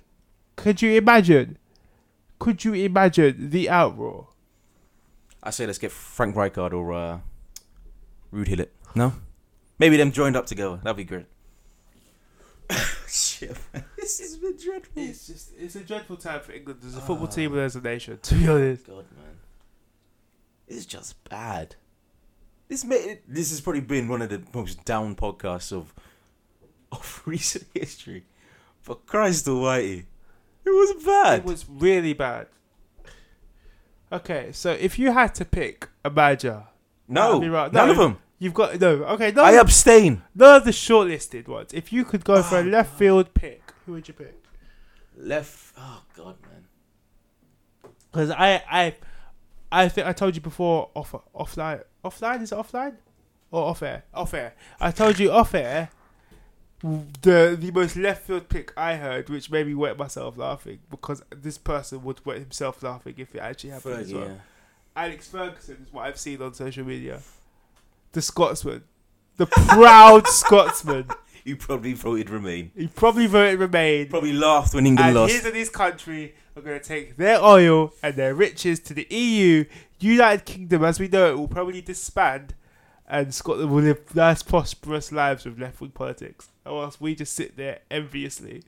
Could 0.57 0.81
you 0.81 0.93
imagine? 0.93 1.59
Could 2.39 2.65
you 2.65 2.73
imagine 2.75 3.51
the 3.51 3.67
outroar? 3.67 4.29
I 5.43 5.51
say 5.51 5.67
let's 5.67 5.79
get 5.79 5.91
Frank 5.91 6.37
Rijkaard 6.37 6.73
or 6.73 6.93
uh, 6.93 7.19
Ruud 8.33 8.49
Gullit. 8.49 8.73
No? 8.95 9.15
Maybe 9.79 9.97
them 9.97 10.13
joined 10.13 10.37
up 10.37 10.47
together. 10.47 10.79
That'd 10.85 10.97
be 10.97 11.05
great. 11.05 11.27
Shit, 13.09 13.59
man. 13.75 13.85
This 13.97 14.21
has 14.21 14.37
been 14.37 14.57
dreadful. 14.57 15.03
It's 15.03 15.27
just 15.27 15.53
it's 15.59 15.77
a 15.77 15.81
dreadful 15.81 16.17
time 16.17 16.41
for 16.41 16.53
England 16.53 16.81
as 16.85 16.97
a 16.97 17.01
football 17.01 17.29
team 17.29 17.53
and 17.53 17.63
as 17.63 17.77
a 17.77 17.81
nation, 17.81 18.19
to 18.23 18.35
be 18.35 18.49
honest. 18.49 18.87
God, 18.87 19.07
man. 19.17 19.39
It's 20.69 20.87
just 20.87 21.23
bad. 21.25 21.77
This 22.73 22.87
may, 22.87 23.19
this 23.29 23.51
has 23.51 23.61
probably 23.61 23.83
been 23.83 24.09
one 24.09 24.23
of 24.23 24.31
the 24.31 24.41
most 24.55 24.83
down 24.87 25.15
podcasts 25.15 25.73
of 25.75 25.93
of 26.91 27.23
recent 27.27 27.67
history. 27.75 28.25
For 28.81 28.95
Christ 28.95 29.47
Almighty, 29.47 30.07
it 30.65 30.71
was 30.71 31.05
bad. 31.05 31.41
It 31.41 31.45
was 31.45 31.67
really 31.69 32.15
bad. 32.15 32.47
Okay, 34.11 34.53
so 34.53 34.73
if 34.73 34.99
you 34.99 35.13
had 35.13 35.35
to 35.35 35.45
pick 35.45 35.91
a 36.03 36.09
manager, 36.09 36.65
no, 37.09 37.35
That'd 37.41 37.53
right. 37.53 37.73
none 37.75 37.87
No. 37.89 37.93
of 37.93 37.99
them. 37.99 38.19
you've 38.39 38.55
got 38.55 38.81
no. 38.81 39.05
Okay, 39.05 39.33
none, 39.33 39.45
I 39.45 39.51
of, 39.53 39.67
abstain. 39.67 40.23
none 40.35 40.57
of 40.57 40.65
the 40.65 40.71
shortlisted 40.71 41.49
ones. 41.49 41.75
If 41.75 41.93
you 41.93 42.07
could 42.07 42.25
go 42.25 42.43
for 42.43 42.57
a 42.57 42.61
Oh, 42.61 42.65
left 42.65 42.99
field 42.99 43.35
pick, 43.35 43.71
who 43.85 43.93
would 43.93 44.09
you 44.09 44.15
pick? 44.15 44.43
Left. 45.15 45.75
Oh 45.77 46.03
God, 46.17 46.37
man. 46.41 47.93
Because 48.11 48.31
I, 48.31 48.63
I, 48.71 48.95
I 49.73 49.89
think 49.89 50.07
I 50.07 50.13
told 50.13 50.35
you 50.37 50.43
before 50.43 50.91
off 50.95 51.15
offline. 51.35 51.83
Offline 52.05 52.43
is 52.43 52.53
it 52.53 52.59
offline 52.59 52.97
or 53.51 53.65
off 53.65 53.83
air? 53.83 54.05
Off 54.13 54.35
air. 54.35 54.55
I 54.79 54.91
told 54.91 55.19
you 55.19 55.33
off 55.33 55.55
air. 55.55 55.89
The 56.83 57.57
the 57.59 57.71
most 57.71 57.97
left 57.97 58.27
field 58.27 58.49
pick 58.49 58.73
I 58.77 58.97
heard, 58.97 59.31
which 59.31 59.51
made 59.51 59.67
me 59.67 59.75
wet 59.75 59.97
myself 59.97 60.37
laughing 60.37 60.81
because 60.91 61.23
this 61.31 61.57
person 61.57 62.03
would 62.05 62.25
wet 62.27 62.39
himself 62.39 62.83
laughing 62.83 63.15
if 63.17 63.35
it 63.35 63.39
actually 63.39 63.71
happened 63.71 64.01
as 64.01 64.13
well. 64.13 64.41
Alex 64.95 65.29
Ferguson 65.29 65.79
is 65.87 65.93
what 65.93 66.03
I've 66.07 66.19
seen 66.19 66.43
on 66.43 66.53
social 66.55 66.85
media. 66.85 67.21
The 68.13 68.21
Scotsman, 68.21 68.83
the 69.39 69.47
proud 69.47 70.27
Scotsman. 70.29 71.09
You 71.45 71.57
probably 71.57 71.93
voted 71.93 72.31
Remain. 72.31 72.71
He 72.77 72.87
probably 72.87 73.27
voted 73.27 73.59
Remain. 73.59 74.09
Probably 74.09 74.33
laughed 74.33 74.75
when 74.75 74.87
England 74.87 75.09
and 75.09 75.17
lost. 75.19 75.33
his 75.33 75.45
and 75.45 75.57
his 75.57 75.69
country 75.69 76.35
are 76.57 76.63
going 76.63 76.79
to 76.79 76.85
take 76.85 77.17
their 77.17 77.43
oil 77.43 77.93
and 78.03 78.15
their 78.15 78.35
riches 78.35 78.79
to 78.81 78.95
the 78.95 79.07
EU. 79.11 79.65
United 79.99 80.45
Kingdom, 80.45 80.85
as 80.85 81.01
we 81.01 81.09
know 81.09 81.33
it, 81.33 81.39
will 81.39 81.49
probably 81.49 81.81
disband, 81.81 82.55
and 83.09 83.35
Scotland 83.35 83.71
will 83.71 83.83
live 83.83 84.15
nice, 84.15 84.43
prosperous 84.43 85.13
lives 85.13 85.45
with 85.45 85.59
left 85.59 85.81
wing 85.81 85.91
politics. 85.91 86.49
Whilst 86.65 87.01
we 87.01 87.15
just 87.15 87.33
sit 87.33 87.57
there 87.57 87.81
enviously 87.91 88.63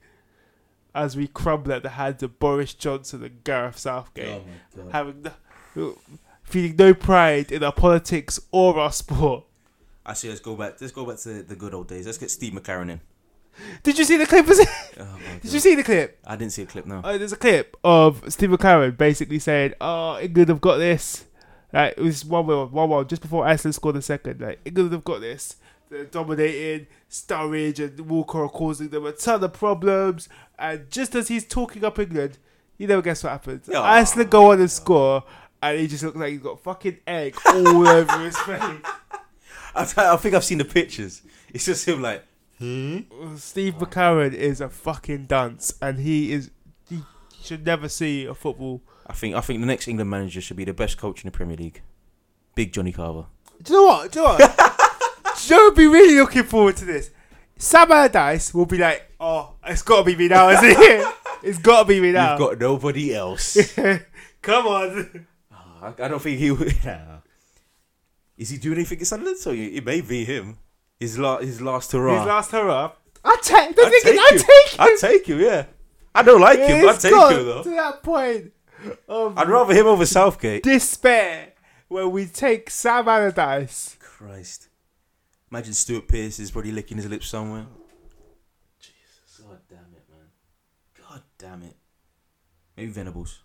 as 0.95 1.17
we 1.17 1.27
crumble 1.27 1.73
at 1.73 1.83
the 1.83 1.91
hands 1.91 2.23
of 2.23 2.39
Boris 2.39 2.73
Johnson 2.73 3.25
and 3.25 3.43
Gareth 3.43 3.79
Southgate, 3.79 4.29
oh 4.29 4.45
God. 4.77 4.93
having 4.93 5.27
no, 5.75 5.99
feeling 6.45 6.77
no 6.77 6.95
pride 6.95 7.51
in 7.51 7.65
our 7.65 7.73
politics 7.73 8.39
or 8.53 8.79
our 8.79 8.93
sport. 8.93 9.45
I 10.07 10.15
say 10.15 10.29
let's 10.29 10.41
go 10.41 10.55
back. 10.57 10.81
Let's 10.81 10.93
go 10.93 11.05
back 11.07 11.19
to 11.21 11.43
the 11.43 11.57
good 11.57 11.75
old 11.75 11.89
days. 11.89 12.07
Let's 12.07 12.19
get 12.19 12.31
Steve 12.31 12.53
McClaren 12.53 12.91
in. 12.91 13.01
Did 13.83 13.99
you 13.99 14.05
see 14.05 14.17
the 14.17 14.27
clip? 14.27 14.47
Was 14.49 14.59
it- 14.59 14.69
Oh 14.99 15.19
Did 15.43 15.53
you 15.53 15.61
see 15.61 15.75
the 15.75 15.83
clip? 15.83 16.19
I 16.27 16.37
didn't 16.37 16.53
see 16.53 16.63
a 16.63 16.67
clip. 16.67 16.87
No. 16.87 17.01
Oh, 17.05 17.17
there's 17.19 17.33
a 17.33 17.37
clip 17.37 17.77
of 17.85 18.23
Steve 18.33 18.51
McClaren 18.51 18.97
basically 18.97 19.39
saying, 19.39 19.75
"Oh, 19.81 20.19
England 20.21 20.49
have 20.51 20.61
got 20.61 20.77
this." 20.77 21.25
Like 21.73 21.95
it 21.97 22.01
was 22.03 22.25
one 22.25 22.47
one 22.47 22.71
one 22.71 22.89
one 22.89 23.09
just 23.09 23.23
before 23.23 23.47
Iceland 23.47 23.75
scored 23.75 23.97
the 23.97 24.03
second. 24.03 24.41
Like 24.41 24.61
England 24.65 24.93
have 24.93 25.05
got 25.05 25.21
this. 25.21 25.57
They're 25.91 26.05
dominating. 26.05 26.87
Sturridge 27.11 27.79
and 27.79 28.01
Walker 28.09 28.43
are 28.45 28.49
causing 28.49 28.89
them 28.89 29.07
a 29.07 29.13
ton 29.13 29.43
of 29.45 29.53
problems. 29.53 30.29
And 30.59 30.91
just 30.91 31.15
as 31.15 31.29
he's 31.29 31.47
talking 31.47 31.85
up 31.85 31.99
England, 31.99 32.39
you 32.79 32.87
never 32.89 33.03
guess 33.03 33.23
what 33.23 33.31
happens? 33.31 33.69
Yeah. 33.71 33.81
Iceland 33.83 34.31
go 34.31 34.51
on 34.53 34.61
and 34.61 34.71
score, 34.71 35.23
and 35.63 35.79
he 35.79 35.87
just 35.87 36.03
looks 36.03 36.17
like 36.17 36.31
he's 36.33 36.41
got 36.41 36.61
fucking 36.61 36.99
egg 37.07 37.37
all 37.47 37.87
over 37.89 38.19
his 38.21 38.37
face. 38.39 38.61
I, 39.75 39.83
I 39.97 40.17
think 40.17 40.35
I've 40.35 40.45
seen 40.45 40.59
the 40.59 40.65
pictures. 40.65 41.23
It's 41.53 41.65
just 41.65 41.87
him 41.87 42.03
like. 42.03 42.25
Hmm? 42.59 43.01
Steve 43.37 43.75
McClaren 43.75 44.33
is 44.33 44.61
a 44.61 44.69
fucking 44.69 45.27
dunce, 45.27 45.75
and 45.83 45.99
he 45.99 46.33
is. 46.33 46.51
He 46.89 47.03
should 47.43 47.67
never 47.67 47.89
see 47.89 48.27
a 48.27 48.35
football 48.35 48.83
I 49.07 49.13
think 49.13 49.35
I 49.35 49.41
think 49.41 49.61
the 49.61 49.67
next 49.67 49.87
England 49.87 50.11
manager 50.11 50.41
should 50.41 50.57
be 50.57 50.65
the 50.65 50.73
best 50.73 50.97
coach 50.99 51.23
in 51.23 51.29
the 51.29 51.37
Premier 51.37 51.57
League. 51.57 51.83
Big 52.55 52.73
Johnny 52.73 52.93
Carver. 52.93 53.27
Do 53.63 53.73
you 53.73 53.79
know 53.81 53.87
what? 53.87 54.13
Do 54.13 54.21
you 54.21 54.27
know 54.27 54.33
what? 54.33 54.39
Do 54.39 54.45
you 54.45 55.57
know 55.57 55.65
what 55.65 55.73
I'd 55.73 55.77
be 55.77 55.87
really 55.87 56.15
looking 56.19 56.45
forward 56.45 56.77
to 56.79 56.85
this? 56.85 57.11
Sam 57.57 57.91
Allardyce 57.91 58.55
will 58.55 58.67
be 58.67 58.79
like, 58.79 59.11
oh, 59.21 59.55
it's 59.67 59.83
got 59.83 59.99
to 59.99 60.05
be 60.05 60.17
me 60.17 60.29
now, 60.29 60.51
isn't 60.51 60.65
it? 60.69 61.15
It's 61.43 61.59
got 61.59 61.83
to 61.83 61.89
be 61.89 62.01
me 62.01 62.13
now. 62.13 62.31
You've 62.31 62.39
got 62.39 62.59
nobody 62.59 63.15
else. 63.15 63.59
Come 64.41 64.67
on. 64.67 65.27
I, 65.53 65.89
I 65.89 66.09
don't 66.09 66.23
think 66.23 66.39
he 66.39 66.51
would. 66.51 66.75
Nah. 68.37 68.43
Is 68.43 68.51
he 68.51 68.59
doing 68.59 68.79
anything 68.79 69.01
at 69.01 69.07
Sunderland? 69.07 69.39
So 69.39 69.51
it 69.53 69.85
may 69.85 70.01
be 70.01 70.25
him. 70.25 70.59
His 70.99 71.19
la- 71.19 71.39
his 71.39 71.61
last 71.61 71.93
hurrah. 71.93 72.19
His 72.19 72.27
last 72.27 72.51
hurrah. 72.53 72.93
I 73.25 73.37
take 73.43 73.71
I'd 73.71 73.75
thing 73.75 73.91
take 74.03 74.19
I 74.19 74.29
him. 74.33 74.39
take 74.39 74.73
him. 74.73 74.81
I'd 74.81 74.99
take 75.01 75.27
him. 75.27 75.41
Yeah. 75.41 75.67
I 76.15 76.23
don't 76.23 76.41
like 76.41 76.59
him. 76.59 76.89
I'd 76.89 77.01
take 77.01 77.13
got 77.13 77.33
him 77.33 77.45
though. 77.47 77.63
to 77.63 77.71
that 77.71 78.03
point 78.03 78.53
of 79.09 79.39
I'd 79.39 79.49
rather 79.49 79.75
him 79.75 79.87
over 79.87 80.05
Southgate. 80.07 80.63
despair 80.63 81.53
where 81.89 82.09
we 82.09 82.27
take 82.27 82.71
Sam 82.71 83.09
Allardyce. 83.09 83.97
Christ. 84.01 84.69
Imagine 85.51 85.73
Stuart 85.75 86.09
Pearce 86.09 86.39
is 86.41 86.51
probably 86.51 86.73
licking 86.73 86.97
his 86.97 87.07
lips 87.07 87.29
somewhere. 87.29 87.67
Jesus. 88.81 89.41
God 89.47 89.59
damn 89.69 89.79
it, 89.95 90.05
man. 90.11 90.29
God 91.09 91.23
damn 91.39 91.63
it. 91.63 91.77
Maybe 92.77 92.91
Venables. 92.91 93.41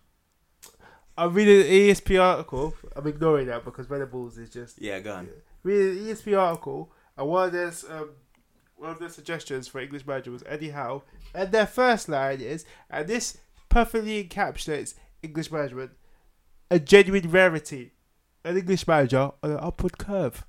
I'm 1.19 1.33
reading 1.33 1.59
an 1.61 1.67
ESP 1.67 2.21
article. 2.21 2.73
I'm 2.95 3.05
ignoring 3.05 3.47
that 3.47 3.65
because 3.65 3.87
Venables 3.87 4.37
is 4.37 4.49
just 4.49 4.81
Yeah, 4.81 4.99
go 4.99 5.15
on. 5.15 5.29
reading 5.63 5.97
an 6.07 6.15
ESP 6.15 6.39
article, 6.39 6.91
and 7.17 7.27
one 7.27 7.47
of 7.47 7.51
their 7.51 7.73
um, 7.89 8.11
one 8.77 8.91
of 8.91 8.99
their 8.99 9.09
suggestions 9.09 9.67
for 9.67 9.81
English 9.81 10.07
manager 10.07 10.31
was 10.31 10.43
Eddie 10.45 10.69
Howe, 10.69 11.03
and 11.35 11.51
their 11.51 11.67
first 11.67 12.07
line 12.07 12.39
is, 12.39 12.63
and 12.89 13.07
this 13.07 13.37
perfectly 13.67 14.23
encapsulates 14.23 14.93
English 15.21 15.51
management, 15.51 15.91
a 16.71 16.79
genuine 16.79 17.29
rarity, 17.29 17.91
an 18.45 18.55
English 18.57 18.87
manager 18.87 19.31
on 19.43 19.51
an 19.51 19.59
upward 19.59 19.97
curve. 19.97 20.45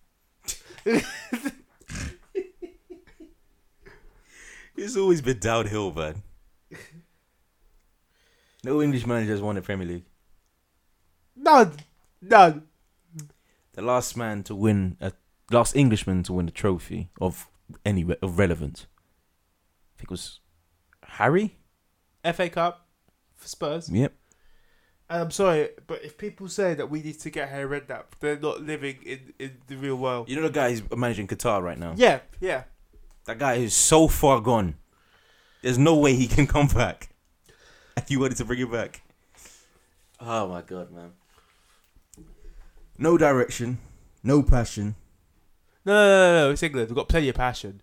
It's 4.76 4.96
always 4.96 5.20
been 5.20 5.38
downhill, 5.38 5.92
man. 5.92 6.22
No 8.64 8.80
English 8.80 9.04
manager 9.06 9.32
has 9.32 9.42
won 9.42 9.56
the 9.56 9.62
Premier 9.62 9.86
League. 9.86 10.04
None, 11.36 11.72
none. 12.20 12.66
The 13.72 13.82
last 13.82 14.16
man 14.16 14.42
to 14.44 14.54
win, 14.54 14.96
a 15.00 15.12
last 15.50 15.74
Englishman 15.74 16.22
to 16.24 16.32
win 16.32 16.48
a 16.48 16.50
trophy 16.50 17.10
of 17.20 17.48
any 17.84 18.04
re- 18.04 18.16
of 18.20 18.38
relevance, 18.38 18.86
I 19.94 19.98
think 19.98 20.08
it 20.08 20.10
was 20.10 20.40
Harry. 21.04 21.56
FA 22.24 22.50
Cup 22.50 22.86
for 23.36 23.48
Spurs. 23.48 23.88
Yep. 23.90 24.12
And 25.08 25.22
I'm 25.22 25.30
sorry, 25.30 25.70
but 25.86 26.04
if 26.04 26.16
people 26.18 26.48
say 26.48 26.74
that 26.74 26.88
we 26.88 27.02
need 27.02 27.18
to 27.20 27.30
get 27.30 27.48
Harry 27.48 27.80
Redknapp, 27.80 28.04
they're 28.20 28.38
not 28.38 28.62
living 28.62 28.98
in, 29.04 29.32
in 29.38 29.56
the 29.66 29.76
real 29.76 29.96
world. 29.96 30.28
You 30.28 30.36
know 30.36 30.42
the 30.42 30.50
guy 30.50 30.70
who's 30.70 30.82
managing 30.96 31.26
Qatar 31.26 31.62
right 31.62 31.78
now. 31.78 31.94
Yeah, 31.96 32.20
yeah. 32.40 32.64
That 33.24 33.38
guy 33.38 33.54
is 33.54 33.74
so 33.74 34.06
far 34.06 34.40
gone. 34.40 34.76
There's 35.62 35.78
no 35.78 35.96
way 35.96 36.14
he 36.14 36.26
can 36.26 36.46
come 36.46 36.68
back. 36.68 37.08
And 37.96 38.08
you 38.08 38.20
wanted 38.20 38.36
to 38.36 38.44
bring 38.44 38.60
him 38.60 38.70
back. 38.70 39.02
Oh 40.20 40.46
my 40.46 40.62
god, 40.62 40.92
man. 40.92 41.10
No 43.00 43.16
direction, 43.16 43.78
no 44.22 44.42
passion, 44.42 44.94
No, 45.86 45.94
no, 45.94 46.08
no, 46.08 46.44
no. 46.46 46.50
It's 46.52 46.62
England. 46.62 46.90
We've 46.90 46.96
got 46.96 47.08
plenty 47.08 47.30
of 47.30 47.34
passion. 47.34 47.80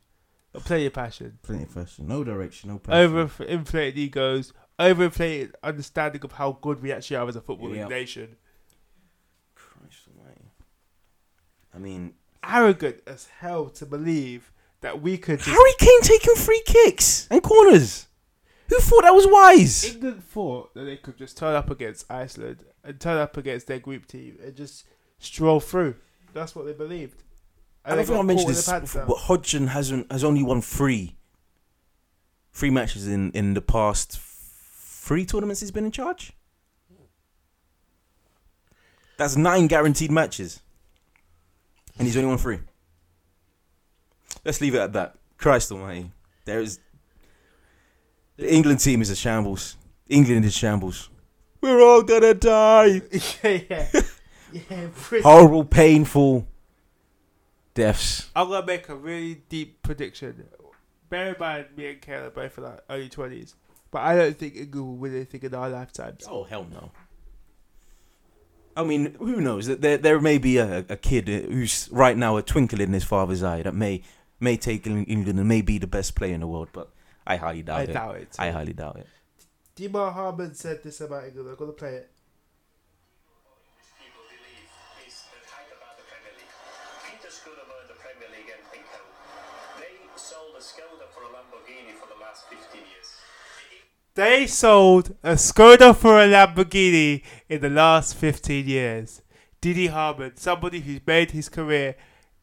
Got 0.53 0.63
plenty 0.65 0.85
of 0.85 0.93
passion. 0.93 1.39
plenty 1.41 1.63
of 1.63 1.73
passion. 1.73 2.07
No 2.07 2.23
direction, 2.23 2.69
no 2.69 2.77
passion. 2.77 3.11
Overinflated 3.27 3.95
egos. 3.97 4.53
Overinflated 4.79 5.53
understanding 5.63 6.21
of 6.23 6.33
how 6.33 6.59
good 6.61 6.83
we 6.83 6.91
actually 6.91 7.17
are 7.17 7.27
as 7.27 7.35
a 7.35 7.41
footballing 7.41 7.77
Yeah. 7.77 7.87
nation. 7.87 8.35
Christ 9.55 10.07
almighty. 10.15 10.51
I 11.73 11.79
mean, 11.79 12.13
Arrogant 12.43 13.01
as 13.07 13.25
hell 13.39 13.69
to 13.71 13.85
believe 13.87 14.51
that 14.81 15.01
we 15.01 15.17
could 15.17 15.39
just. 15.39 15.49
Harry 15.49 15.73
Kane 15.79 16.01
taking 16.01 16.35
free 16.35 16.61
kicks 16.65 17.27
and 17.31 17.41
corners. 17.41 18.05
Who 18.69 18.77
thought 18.79 19.01
that 19.03 19.15
was 19.15 19.25
wise? 19.27 19.83
England 19.95 20.23
thought 20.23 20.73
that 20.75 20.83
they 20.83 20.97
could 20.97 21.17
just 21.17 21.37
turn 21.37 21.55
up 21.55 21.71
against 21.71 22.09
Iceland 22.11 22.63
and 22.83 22.99
turn 22.99 23.17
up 23.17 23.35
against 23.35 23.65
their 23.67 23.79
group 23.79 24.05
team 24.05 24.37
and 24.43 24.55
just 24.55 24.85
stroll 25.19 25.59
through. 25.59 25.95
That's 26.33 26.55
what 26.55 26.65
they 26.65 26.73
believed. 26.73 27.23
I 27.83 27.91
And 27.91 27.99
they 27.99 28.05
think 28.05 28.19
I 28.19 28.21
mentioned 28.21 28.49
this 28.49 28.69
before, 28.69 29.05
but 29.05 29.17
Hodgson 29.17 29.67
hasn't 29.67 30.11
has 30.11 30.23
only 30.23 30.43
won 30.43 30.61
three, 30.61 31.15
three 32.51 32.69
matches 32.69 33.07
in 33.07 33.31
in 33.31 33.53
the 33.53 33.61
past 33.61 34.19
three 34.19 35.25
tournaments 35.25 35.61
he's 35.61 35.71
been 35.71 35.85
in 35.85 35.91
charge. 35.91 36.33
That's 39.17 39.35
nine 39.35 39.67
guaranteed 39.67 40.11
matches, 40.11 40.61
and 41.97 42.05
he's 42.05 42.15
only 42.17 42.27
won 42.27 42.37
three. 42.37 42.59
Let's 44.45 44.61
leave 44.61 44.75
it 44.75 44.79
at 44.79 44.93
that. 44.93 45.15
Christ 45.37 45.71
Almighty, 45.71 46.11
there 46.45 46.59
is 46.59 46.79
the 48.37 48.53
England 48.53 48.79
team 48.79 49.01
is 49.01 49.09
a 49.09 49.15
shambles. 49.15 49.77
England 50.07 50.45
is 50.45 50.55
shambles. 50.55 51.09
We're 51.61 51.81
all 51.81 52.03
gonna 52.03 52.33
die. 52.33 53.01
yeah, 53.43 53.59
yeah. 53.69 54.01
Yeah 54.69 54.87
pretty- 54.95 55.23
Horrible, 55.23 55.63
painful 55.65 56.47
deaths. 57.73 58.29
I'm 58.35 58.49
gonna 58.49 58.65
make 58.65 58.89
a 58.89 58.95
really 58.95 59.35
deep 59.49 59.81
prediction. 59.83 60.47
Bear 61.09 61.33
in 61.33 61.35
mind, 61.39 61.67
me 61.75 61.87
and 61.91 62.01
Kayla 62.01 62.33
both 62.33 62.57
in 62.57 62.63
our 62.65 62.81
early 62.89 63.09
twenties, 63.09 63.55
but 63.91 63.99
I 64.01 64.15
don't 64.15 64.37
think 64.37 64.55
England 64.55 64.87
will 64.87 64.95
win 64.97 65.15
anything 65.15 65.41
in 65.43 65.53
our 65.55 65.69
lifetimes. 65.69 66.25
Oh 66.29 66.43
hell 66.43 66.65
no. 66.71 66.91
I 68.75 68.83
mean, 68.83 69.15
who 69.15 69.41
knows? 69.41 69.65
There, 69.65 69.97
there 69.97 70.19
may 70.19 70.37
be 70.37 70.57
a, 70.57 70.79
a 70.89 70.97
kid 70.97 71.27
who's 71.27 71.89
right 71.91 72.15
now 72.15 72.37
a 72.37 72.43
twinkle 72.43 72.79
in 72.79 72.93
his 72.93 73.03
father's 73.03 73.41
eye 73.41 73.63
that 73.63 73.73
may 73.73 74.03
may 74.39 74.55
take 74.57 74.85
England 74.85 75.39
and 75.39 75.47
may 75.47 75.61
be 75.61 75.77
the 75.79 75.87
best 75.87 76.13
player 76.15 76.33
in 76.35 76.41
the 76.41 76.47
world, 76.47 76.69
but 76.73 76.91
I 77.25 77.37
highly 77.37 77.63
doubt 77.63 77.79
I 77.79 77.83
it. 77.83 77.93
doubt 77.93 78.15
it. 78.17 78.35
I 78.37 78.51
highly 78.51 78.73
doubt 78.73 78.97
it. 78.97 79.07
Dietmar 79.75 80.13
Hamann 80.13 80.53
said 80.55 80.83
this 80.83 81.01
about 81.01 81.25
England. 81.25 81.49
I'm 81.49 81.55
gonna 81.55 81.71
play 81.71 81.93
it. 81.95 82.11
They 94.17 94.47
sold 94.47 95.13
a 95.23 95.33
Skoda 95.33 95.95
for 95.95 96.19
a 96.19 96.25
Lamborghini 96.25 97.21
in 97.49 97.61
the 97.61 97.69
last 97.69 98.15
15 98.15 98.67
years. 98.67 99.21
Didi 99.61 99.89
Hamann, 99.89 100.35
somebody 100.37 100.79
who's 100.79 101.01
made 101.05 101.29
his 101.29 101.49
career 101.49 101.95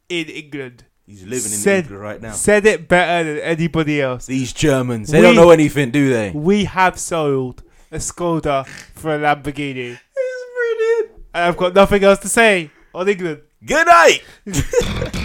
in 0.09 0.27
England, 0.27 0.85
He's 1.05 1.23
living 1.25 1.51
in 1.51 1.59
Said- 1.59 1.85
England 1.87 2.01
right 2.03 2.23
now. 2.23 2.31
said 2.31 2.65
it 2.65 2.87
better 2.87 3.25
than 3.35 3.43
anybody 3.43 4.01
else. 4.01 4.27
These 4.27 4.53
Germans, 4.53 5.11
they 5.11 5.19
We- 5.19 5.27
don't 5.27 5.35
know 5.35 5.51
anything, 5.51 5.91
do 5.91 6.11
they? 6.11 6.31
We 6.31 6.63
have 6.67 6.97
sold 6.97 7.65
a 7.91 7.97
Skoda 7.99 8.65
for 8.95 9.13
a 9.17 9.19
Lamborghini. 9.19 9.99
It's 10.17 10.45
brilliant. 10.55 11.23
And 11.35 11.45
I've 11.45 11.57
got 11.57 11.75
nothing 11.75 12.05
else 12.05 12.21
to 12.21 12.29
say 12.29 12.71
on 12.95 13.09
England. 13.09 13.41
Good 13.67 13.87
night. 13.89 14.23